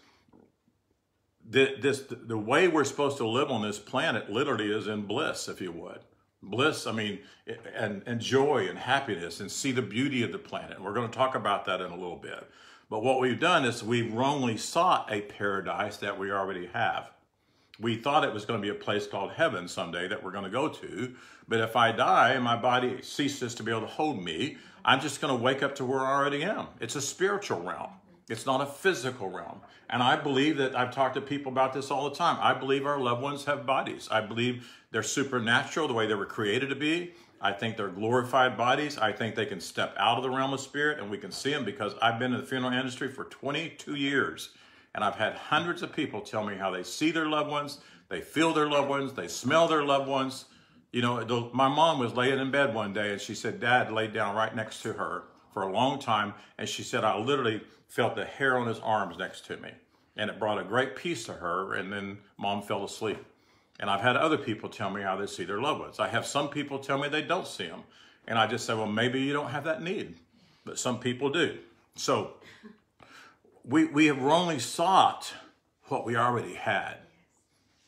the, 1.49 1.75
this 1.79 2.03
the 2.10 2.38
way 2.38 2.67
we're 2.67 2.84
supposed 2.84 3.17
to 3.17 3.27
live 3.27 3.51
on 3.51 3.62
this 3.62 3.79
planet 3.79 4.29
literally 4.29 4.71
is 4.71 4.88
in 4.88 5.01
bliss, 5.03 5.47
if 5.47 5.62
you 5.62 5.71
would. 5.71 5.99
Bliss, 6.41 6.88
I 6.88 6.91
mean, 6.91 7.19
and, 7.75 8.03
and 8.06 8.19
joy 8.19 8.67
and 8.67 8.77
happiness 8.77 9.39
and 9.39 9.51
see 9.51 9.71
the 9.71 9.82
beauty 9.82 10.23
of 10.23 10.32
the 10.32 10.38
planet. 10.38 10.82
We're 10.82 10.93
going 10.93 11.10
to 11.10 11.17
talk 11.17 11.36
about 11.36 11.65
that 11.65 11.82
in 11.82 11.91
a 11.91 11.95
little 11.95 12.17
bit. 12.17 12.49
But 12.89 13.03
what 13.03 13.19
we've 13.19 13.39
done 13.39 13.65
is 13.65 13.84
we've 13.84 14.13
wrongly 14.13 14.58
sought 14.58 15.12
a 15.12 15.21
paradise 15.21 15.97
that 15.97 16.19
we 16.19 16.32
already 16.32 16.67
have. 16.73 17.10
We 17.79 17.95
thought 17.95 18.23
it 18.23 18.34
was 18.34 18.45
going 18.45 18.62
to 18.62 18.62
be 18.62 18.69
a 18.69 18.79
place 18.79 19.08
called 19.08 19.32
heaven 19.32 19.67
someday 19.67 20.08
that 20.10 20.23
we're 20.23 20.32
going 20.32 20.43
to 20.43 20.49
go 20.49 20.69
to. 20.69 21.15
But 21.47 21.60
if 21.60 21.75
I 21.75 21.91
die 21.91 22.32
and 22.32 22.43
my 22.43 22.56
body 22.56 23.01
ceases 23.01 23.56
to 23.56 23.63
be 23.63 23.71
able 23.71 23.82
to 23.82 23.88
hold 23.88 24.23
me, 24.23 24.58
I'm 24.86 24.99
just 24.99 25.21
going 25.21 25.36
to 25.36 25.41
wake 25.41 25.63
up 25.63 25.75
to 25.75 25.86
where 25.86 26.01
I 26.01 26.13
already 26.13 26.43
am. 26.43 26.67
It's 26.79 26.95
a 26.95 27.01
spiritual 27.01 27.62
realm. 27.62 27.91
It's 28.34 28.48
not 28.48 28.62
a 28.62 28.65
physical 28.65 29.30
realm. 29.30 29.62
And 29.91 30.02
I 30.02 30.15
believe 30.15 30.58
that 30.58 30.76
I've 30.76 30.91
talked 30.91 31.13
to 31.13 31.22
people 31.22 31.52
about 31.52 31.72
this 31.72 31.91
all 31.91 32.10
the 32.10 32.15
time. 32.15 32.38
I 32.41 32.56
believe 32.56 32.84
our 32.84 33.00
loved 33.00 33.22
ones 33.22 33.46
have 33.46 33.63
bodies. 33.63 34.10
I 34.10 34.22
believe 34.22 34.76
they're 34.89 35.04
supernatural 35.04 35.88
the 35.88 35.93
way 35.93 36.08
they 36.08 36.15
were 36.15 36.26
created 36.26 36.69
to 36.69 36.76
be. 36.76 37.13
I 37.39 37.52
think 37.52 37.78
they're 37.78 37.89
glorified 37.89 38.58
bodies. 38.58 38.98
I 38.98 39.12
think 39.12 39.36
they 39.36 39.46
can 39.46 39.60
step 39.60 39.93
out 40.00 40.17
of 40.17 40.24
the 40.24 40.32
realm 40.32 40.52
of 40.52 40.62
spirit 40.62 41.00
and 41.00 41.12
we 41.12 41.19
can 41.19 41.32
see 41.32 41.52
them 41.52 41.63
because 41.63 41.93
I've 42.02 42.17
been 42.17 42.34
in 42.34 42.39
the 42.39 42.46
funeral 42.46 42.74
industry 42.74 43.08
for 43.08 43.26
22 43.26 43.93
years 43.93 44.50
and 44.96 45.04
I've 45.04 45.17
had 45.17 45.36
hundreds 45.36 45.84
of 45.84 45.93
people 45.93 46.22
tell 46.22 46.43
me 46.43 46.56
how 46.56 46.72
they 46.72 46.82
see 46.82 47.12
their 47.12 47.28
loved 47.28 47.52
ones, 47.52 47.82
they 48.10 48.22
feel 48.22 48.52
their 48.52 48.67
loved 48.67 48.89
ones, 48.89 49.13
they 49.13 49.28
smell 49.28 49.67
their 49.67 49.84
loved 49.84 50.08
ones. 50.08 50.46
You 50.91 51.04
know, 51.04 51.52
my 51.54 51.67
mom 51.67 52.00
was 52.00 52.15
laying 52.15 52.39
in 52.39 52.50
bed 52.50 52.74
one 52.74 52.93
day 52.93 53.12
and 53.12 53.22
she 53.22 53.36
said, 53.36 53.60
Dad 53.60 53.91
laid 53.91 54.12
down 54.12 54.36
right 54.36 54.56
next 54.56 54.82
to 54.82 54.93
her 54.93 55.26
for 55.54 55.63
a 55.63 55.72
long 55.72 56.00
time. 56.00 56.34
And 56.58 56.68
she 56.68 56.84
said, 56.84 57.04
I 57.04 57.18
literally 57.18 57.62
felt 57.88 58.16
the 58.16 58.26
hair 58.26 58.58
on 58.58 58.68
his 58.68 58.80
arms 58.80 59.18
next 59.18 59.46
to 59.48 59.58
me. 59.58 59.70
And 60.18 60.30
it 60.30 60.39
brought 60.39 60.60
a 60.60 60.63
great 60.63 60.96
peace 60.96 61.26
to 61.26 61.34
her. 61.34 61.74
And 61.74 61.92
then 61.92 62.18
mom 62.38 62.62
fell 62.62 62.84
asleep. 62.84 63.24
And 63.80 63.89
I've 63.89 64.02
had 64.02 64.16
other 64.16 64.38
people 64.38 64.70
tell 64.70 64.89
me 64.89 65.02
how 65.02 65.16
they 65.16 65.26
see 65.26 65.44
their 65.44 65.62
loved 65.62 65.80
ones. 65.82 66.00
I 66.00 66.08
have 66.08 66.26
some 66.26 66.50
people 66.50 66.80
tell 66.80 66.98
me 66.98 67.08
they 67.08 67.22
don't 67.22 67.48
see 67.48 67.68
them. 67.68 67.84
And 68.28 68.38
I 68.38 68.48
just 68.48 68.66
say, 68.66 68.74
well, 68.74 68.88
maybe 68.88 69.22
you 69.22 69.34
don't 69.34 69.50
have 69.50 69.63
that 69.66 69.82
need. 69.82 70.16
But 70.66 70.80
some 70.80 71.00
people 71.00 71.30
do. 71.30 71.58
So 71.96 72.34
we, 73.66 73.86
we 73.86 74.06
have 74.08 74.22
wrongly 74.22 74.60
sought 74.60 75.34
what 75.86 76.06
we 76.06 76.16
already 76.16 76.54
had. 76.54 76.98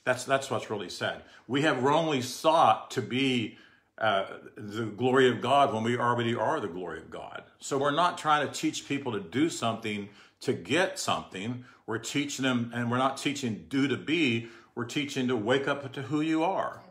That's, 0.03 0.23
that's 0.23 0.51
what's 0.51 0.69
really 0.69 0.89
sad. 0.89 1.23
We 1.47 1.61
have 1.61 1.83
wrongly 1.83 2.21
sought 2.21 2.91
to 2.91 3.01
be 3.01 3.57
uh, 3.97 4.25
the 4.57 4.85
glory 4.85 5.29
of 5.29 5.41
God 5.41 5.73
when 5.73 5.83
we 5.83 5.97
already 5.97 6.35
are 6.35 6.59
the 6.59 6.67
glory 6.67 6.99
of 6.99 7.09
God. 7.09 7.43
So 7.59 7.77
we're 7.77 7.91
not 7.91 8.17
trying 8.17 8.47
to 8.47 8.53
teach 8.53 8.87
people 8.87 9.13
to 9.13 9.19
do 9.19 9.49
something 9.49 10.09
to 10.41 10.53
get 10.53 10.99
something. 10.99 11.65
We're 11.85 11.97
teaching 11.97 12.43
them, 12.43 12.71
and 12.73 12.91
we're 12.91 12.97
not 12.97 13.17
teaching 13.17 13.65
do 13.69 13.87
to 13.87 13.97
be. 13.97 14.49
We're 14.75 14.85
teaching 14.85 15.27
to 15.29 15.35
wake 15.35 15.67
up 15.67 15.91
to 15.93 16.01
who 16.03 16.21
you 16.21 16.43
are. 16.43 16.81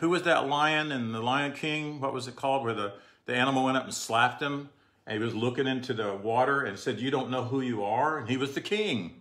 Who 0.00 0.10
was 0.10 0.22
that 0.22 0.48
lion 0.48 0.92
in 0.92 1.12
the 1.12 1.20
Lion 1.20 1.52
King? 1.52 2.00
What 2.00 2.12
was 2.12 2.26
it 2.26 2.36
called? 2.36 2.64
Where 2.64 2.74
the, 2.74 2.94
the 3.26 3.34
animal 3.34 3.64
went 3.64 3.76
up 3.76 3.84
and 3.84 3.94
slapped 3.94 4.42
him, 4.42 4.70
and 5.06 5.18
he 5.18 5.24
was 5.24 5.34
looking 5.34 5.66
into 5.66 5.94
the 5.94 6.14
water 6.14 6.62
and 6.62 6.78
said, 6.78 7.00
"You 7.00 7.10
don't 7.10 7.30
know 7.30 7.44
who 7.44 7.60
you 7.60 7.84
are." 7.84 8.18
And 8.18 8.28
he 8.28 8.36
was 8.36 8.54
the 8.54 8.60
king, 8.60 9.20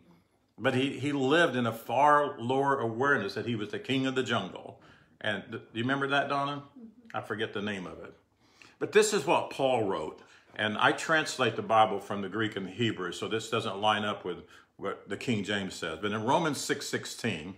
but 0.58 0.74
he 0.74 0.98
he 1.00 1.12
lived 1.12 1.56
in 1.56 1.66
a 1.66 1.72
far 1.72 2.40
lower 2.40 2.80
awareness 2.80 3.34
that 3.34 3.46
he 3.46 3.56
was 3.56 3.70
the 3.70 3.80
king 3.80 4.06
of 4.06 4.16
the 4.16 4.24
jungle. 4.24 4.80
And 5.20 5.44
do 5.52 5.60
you 5.74 5.84
remember 5.84 6.08
that, 6.08 6.30
Donna? 6.30 6.64
I 7.14 7.22
forget 7.22 7.54
the 7.54 7.62
name 7.62 7.86
of 7.86 8.00
it. 8.04 8.14
But 8.80 8.92
this 8.92 9.14
is 9.14 9.26
what 9.26 9.50
Paul 9.50 9.84
wrote, 9.86 10.20
and 10.56 10.78
I 10.78 10.92
translate 10.92 11.56
the 11.56 11.62
Bible 11.62 12.00
from 12.00 12.22
the 12.22 12.30
Greek 12.30 12.56
and 12.56 12.66
the 12.66 12.72
Hebrew, 12.72 13.12
so 13.12 13.28
this 13.28 13.50
doesn't 13.50 13.80
line 13.80 14.04
up 14.04 14.26
with 14.26 14.38
what 14.78 15.08
the 15.08 15.18
King 15.18 15.44
James 15.44 15.76
says. 15.76 16.00
But 16.02 16.12
in 16.12 16.24
Romans 16.24 16.58
6:16, 16.58 17.58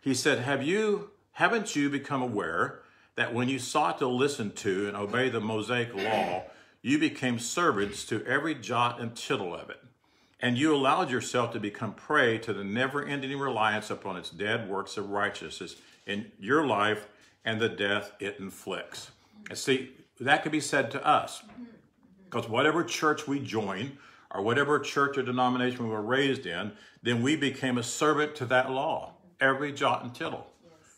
he 0.00 0.14
said, 0.14 0.38
"Have 0.40 0.62
you 0.62 1.10
haven't 1.32 1.74
you 1.74 1.88
become 1.88 2.22
aware 2.22 2.82
that 3.14 3.34
when 3.34 3.48
you 3.48 3.58
sought 3.58 3.98
to 3.98 4.06
listen 4.06 4.52
to 4.52 4.88
and 4.88 4.96
obey 4.96 5.28
the 5.28 5.40
Mosaic 5.40 5.94
law, 5.94 6.44
you 6.82 6.98
became 6.98 7.38
servants 7.38 8.04
to 8.06 8.24
every 8.26 8.54
jot 8.54 9.00
and 9.00 9.16
tittle 9.16 9.54
of 9.54 9.70
it, 9.70 9.82
and 10.40 10.58
you 10.58 10.74
allowed 10.74 11.10
yourself 11.10 11.52
to 11.52 11.60
become 11.60 11.94
prey 11.94 12.38
to 12.38 12.52
the 12.52 12.64
never-ending 12.64 13.38
reliance 13.38 13.90
upon 13.90 14.16
its 14.16 14.30
dead 14.30 14.68
works 14.68 14.96
of 14.96 15.10
righteousness 15.10 15.76
in 16.06 16.32
your 16.38 16.66
life 16.66 17.06
and 17.44 17.60
the 17.60 17.68
death 17.68 18.12
it 18.20 18.36
inflicts." 18.38 19.10
And 19.48 19.58
see, 19.58 19.92
that 20.20 20.42
could 20.42 20.52
be 20.52 20.60
said 20.60 20.90
to 20.92 21.06
us. 21.06 21.42
Because 22.24 22.48
whatever 22.48 22.84
church 22.84 23.26
we 23.26 23.40
join, 23.40 23.98
or 24.30 24.42
whatever 24.42 24.78
church 24.78 25.18
or 25.18 25.22
denomination 25.22 25.84
we 25.84 25.90
were 25.90 26.00
raised 26.00 26.46
in, 26.46 26.72
then 27.02 27.22
we 27.22 27.36
became 27.36 27.76
a 27.76 27.82
servant 27.82 28.34
to 28.36 28.46
that 28.46 28.70
law, 28.70 29.12
every 29.40 29.72
jot 29.72 30.02
and 30.02 30.14
tittle. 30.14 30.46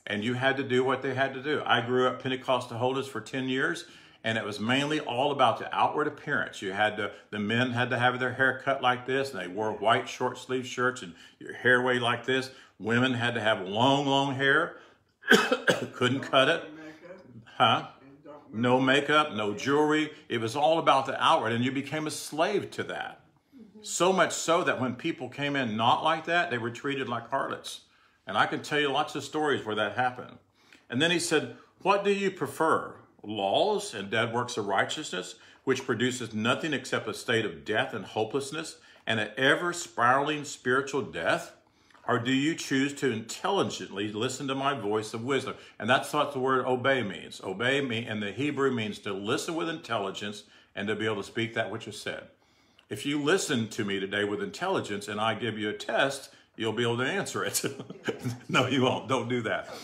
And 0.06 0.22
you 0.22 0.34
had 0.34 0.56
to 0.58 0.62
do 0.62 0.84
what 0.84 1.02
they 1.02 1.14
had 1.14 1.34
to 1.34 1.42
do. 1.42 1.62
I 1.64 1.80
grew 1.80 2.06
up 2.06 2.22
Pentecostal 2.22 2.78
holiness 2.78 3.08
for 3.08 3.20
10 3.20 3.48
years, 3.48 3.86
and 4.22 4.38
it 4.38 4.44
was 4.44 4.60
mainly 4.60 5.00
all 5.00 5.32
about 5.32 5.58
the 5.58 5.74
outward 5.74 6.06
appearance. 6.06 6.62
You 6.62 6.72
had 6.72 6.96
to, 6.98 7.10
the 7.30 7.38
men 7.38 7.72
had 7.72 7.90
to 7.90 7.98
have 7.98 8.20
their 8.20 8.34
hair 8.34 8.60
cut 8.62 8.82
like 8.82 9.06
this, 9.06 9.32
and 9.32 9.40
they 9.40 9.48
wore 9.48 9.72
white 9.72 10.08
short 10.08 10.38
sleeve 10.38 10.66
shirts 10.66 11.02
and 11.02 11.14
your 11.38 11.54
hair 11.54 11.82
way 11.82 11.98
like 11.98 12.26
this. 12.26 12.50
Women 12.78 13.14
had 13.14 13.34
to 13.34 13.40
have 13.40 13.66
long, 13.66 14.06
long 14.06 14.34
hair, 14.34 14.76
couldn't 15.94 16.20
cut 16.20 16.48
it. 16.48 16.64
Huh? 17.56 17.88
No 18.52 18.80
makeup, 18.80 19.32
no 19.32 19.52
jewelry. 19.52 20.12
It 20.28 20.40
was 20.40 20.54
all 20.54 20.78
about 20.78 21.06
the 21.06 21.22
outward, 21.22 21.52
and 21.52 21.64
you 21.64 21.72
became 21.72 22.06
a 22.06 22.10
slave 22.10 22.70
to 22.72 22.84
that. 22.84 23.20
So 23.82 24.12
much 24.12 24.32
so 24.32 24.64
that 24.64 24.80
when 24.80 24.94
people 24.94 25.28
came 25.28 25.56
in 25.56 25.76
not 25.76 26.02
like 26.02 26.24
that, 26.26 26.50
they 26.50 26.58
were 26.58 26.70
treated 26.70 27.08
like 27.08 27.30
harlots. 27.30 27.82
And 28.26 28.38
I 28.38 28.46
can 28.46 28.62
tell 28.62 28.80
you 28.80 28.90
lots 28.90 29.14
of 29.14 29.24
stories 29.24 29.64
where 29.64 29.74
that 29.74 29.96
happened. 29.96 30.38
And 30.88 31.02
then 31.02 31.10
he 31.10 31.18
said, 31.18 31.56
What 31.82 32.04
do 32.04 32.12
you 32.12 32.30
prefer? 32.30 32.96
Laws 33.22 33.92
and 33.92 34.10
dead 34.10 34.32
works 34.32 34.56
of 34.56 34.66
righteousness, 34.66 35.34
which 35.64 35.84
produces 35.84 36.32
nothing 36.32 36.72
except 36.72 37.08
a 37.08 37.14
state 37.14 37.44
of 37.44 37.64
death 37.64 37.92
and 37.92 38.04
hopelessness 38.04 38.78
and 39.06 39.20
an 39.20 39.30
ever 39.36 39.72
spiraling 39.72 40.44
spiritual 40.44 41.02
death? 41.02 41.52
Or 42.06 42.18
do 42.18 42.32
you 42.32 42.54
choose 42.54 42.92
to 42.94 43.10
intelligently 43.10 44.12
listen 44.12 44.46
to 44.48 44.54
my 44.54 44.74
voice 44.74 45.14
of 45.14 45.24
wisdom? 45.24 45.54
And 45.78 45.88
that's 45.88 46.12
what 46.12 46.32
the 46.32 46.38
word 46.38 46.66
obey 46.66 47.02
means. 47.02 47.40
Obey 47.42 47.80
me 47.80 48.06
in 48.06 48.20
the 48.20 48.32
Hebrew 48.32 48.70
means 48.70 48.98
to 49.00 49.12
listen 49.12 49.54
with 49.54 49.68
intelligence 49.68 50.44
and 50.74 50.86
to 50.88 50.96
be 50.96 51.06
able 51.06 51.16
to 51.16 51.22
speak 51.22 51.54
that 51.54 51.70
which 51.70 51.88
is 51.88 51.98
said. 51.98 52.24
If 52.90 53.06
you 53.06 53.22
listen 53.22 53.68
to 53.68 53.84
me 53.84 53.98
today 53.98 54.24
with 54.24 54.42
intelligence 54.42 55.08
and 55.08 55.18
I 55.18 55.34
give 55.34 55.58
you 55.58 55.70
a 55.70 55.72
test, 55.72 56.30
you'll 56.56 56.72
be 56.72 56.82
able 56.82 56.98
to 56.98 57.04
answer 57.04 57.44
it. 57.44 57.64
no, 58.48 58.66
you 58.66 58.82
won't. 58.82 59.08
Don't 59.08 59.28
do 59.28 59.40
that. 59.42 59.74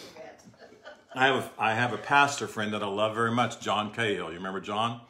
I 1.14 1.26
have 1.26 1.36
a, 1.36 1.50
I 1.58 1.74
have 1.74 1.92
a 1.92 1.98
pastor 1.98 2.46
friend 2.46 2.72
that 2.74 2.82
I 2.82 2.86
love 2.86 3.14
very 3.14 3.32
much, 3.32 3.60
John 3.60 3.92
Cahill. 3.92 4.28
You 4.28 4.36
remember 4.36 4.60
John? 4.60 5.00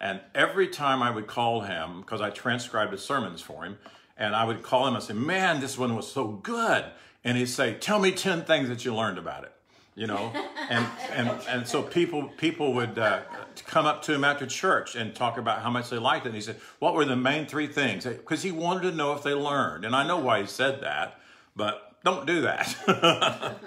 And 0.00 0.20
every 0.34 0.68
time 0.68 1.02
I 1.02 1.10
would 1.10 1.26
call 1.26 1.60
him, 1.60 2.00
because 2.00 2.20
I 2.20 2.30
transcribed 2.30 2.92
his 2.92 3.02
sermons 3.02 3.40
for 3.40 3.64
him, 3.64 3.78
and 4.16 4.34
I 4.34 4.44
would 4.44 4.62
call 4.62 4.86
him 4.86 4.94
and 4.94 5.02
say, 5.02 5.14
"Man, 5.14 5.60
this 5.60 5.78
one 5.78 5.96
was 5.96 6.10
so 6.10 6.28
good," 6.28 6.84
and 7.24 7.36
he'd 7.36 7.46
say, 7.46 7.74
"Tell 7.74 7.98
me 7.98 8.12
ten 8.12 8.44
things 8.44 8.68
that 8.68 8.84
you 8.84 8.94
learned 8.94 9.18
about 9.18 9.44
it." 9.44 9.52
You 9.94 10.06
know, 10.06 10.32
and 10.70 10.86
and 11.14 11.30
and 11.48 11.68
so 11.68 11.82
people 11.82 12.28
people 12.38 12.72
would 12.74 12.98
uh, 12.98 13.20
come 13.66 13.84
up 13.84 14.02
to 14.02 14.14
him 14.14 14.24
after 14.24 14.46
church 14.46 14.96
and 14.96 15.14
talk 15.14 15.36
about 15.36 15.62
how 15.62 15.70
much 15.70 15.90
they 15.90 15.98
liked 15.98 16.24
it. 16.24 16.30
And 16.30 16.36
he 16.36 16.40
said, 16.40 16.56
"What 16.78 16.94
were 16.94 17.04
the 17.04 17.16
main 17.16 17.46
three 17.46 17.66
things?" 17.66 18.04
Because 18.04 18.42
he 18.42 18.52
wanted 18.52 18.90
to 18.90 18.96
know 18.96 19.12
if 19.12 19.22
they 19.22 19.34
learned. 19.34 19.84
And 19.84 19.94
I 19.94 20.06
know 20.06 20.18
why 20.18 20.40
he 20.40 20.46
said 20.46 20.80
that, 20.80 21.18
but 21.54 21.92
don't 22.04 22.26
do 22.26 22.40
that. 22.42 22.76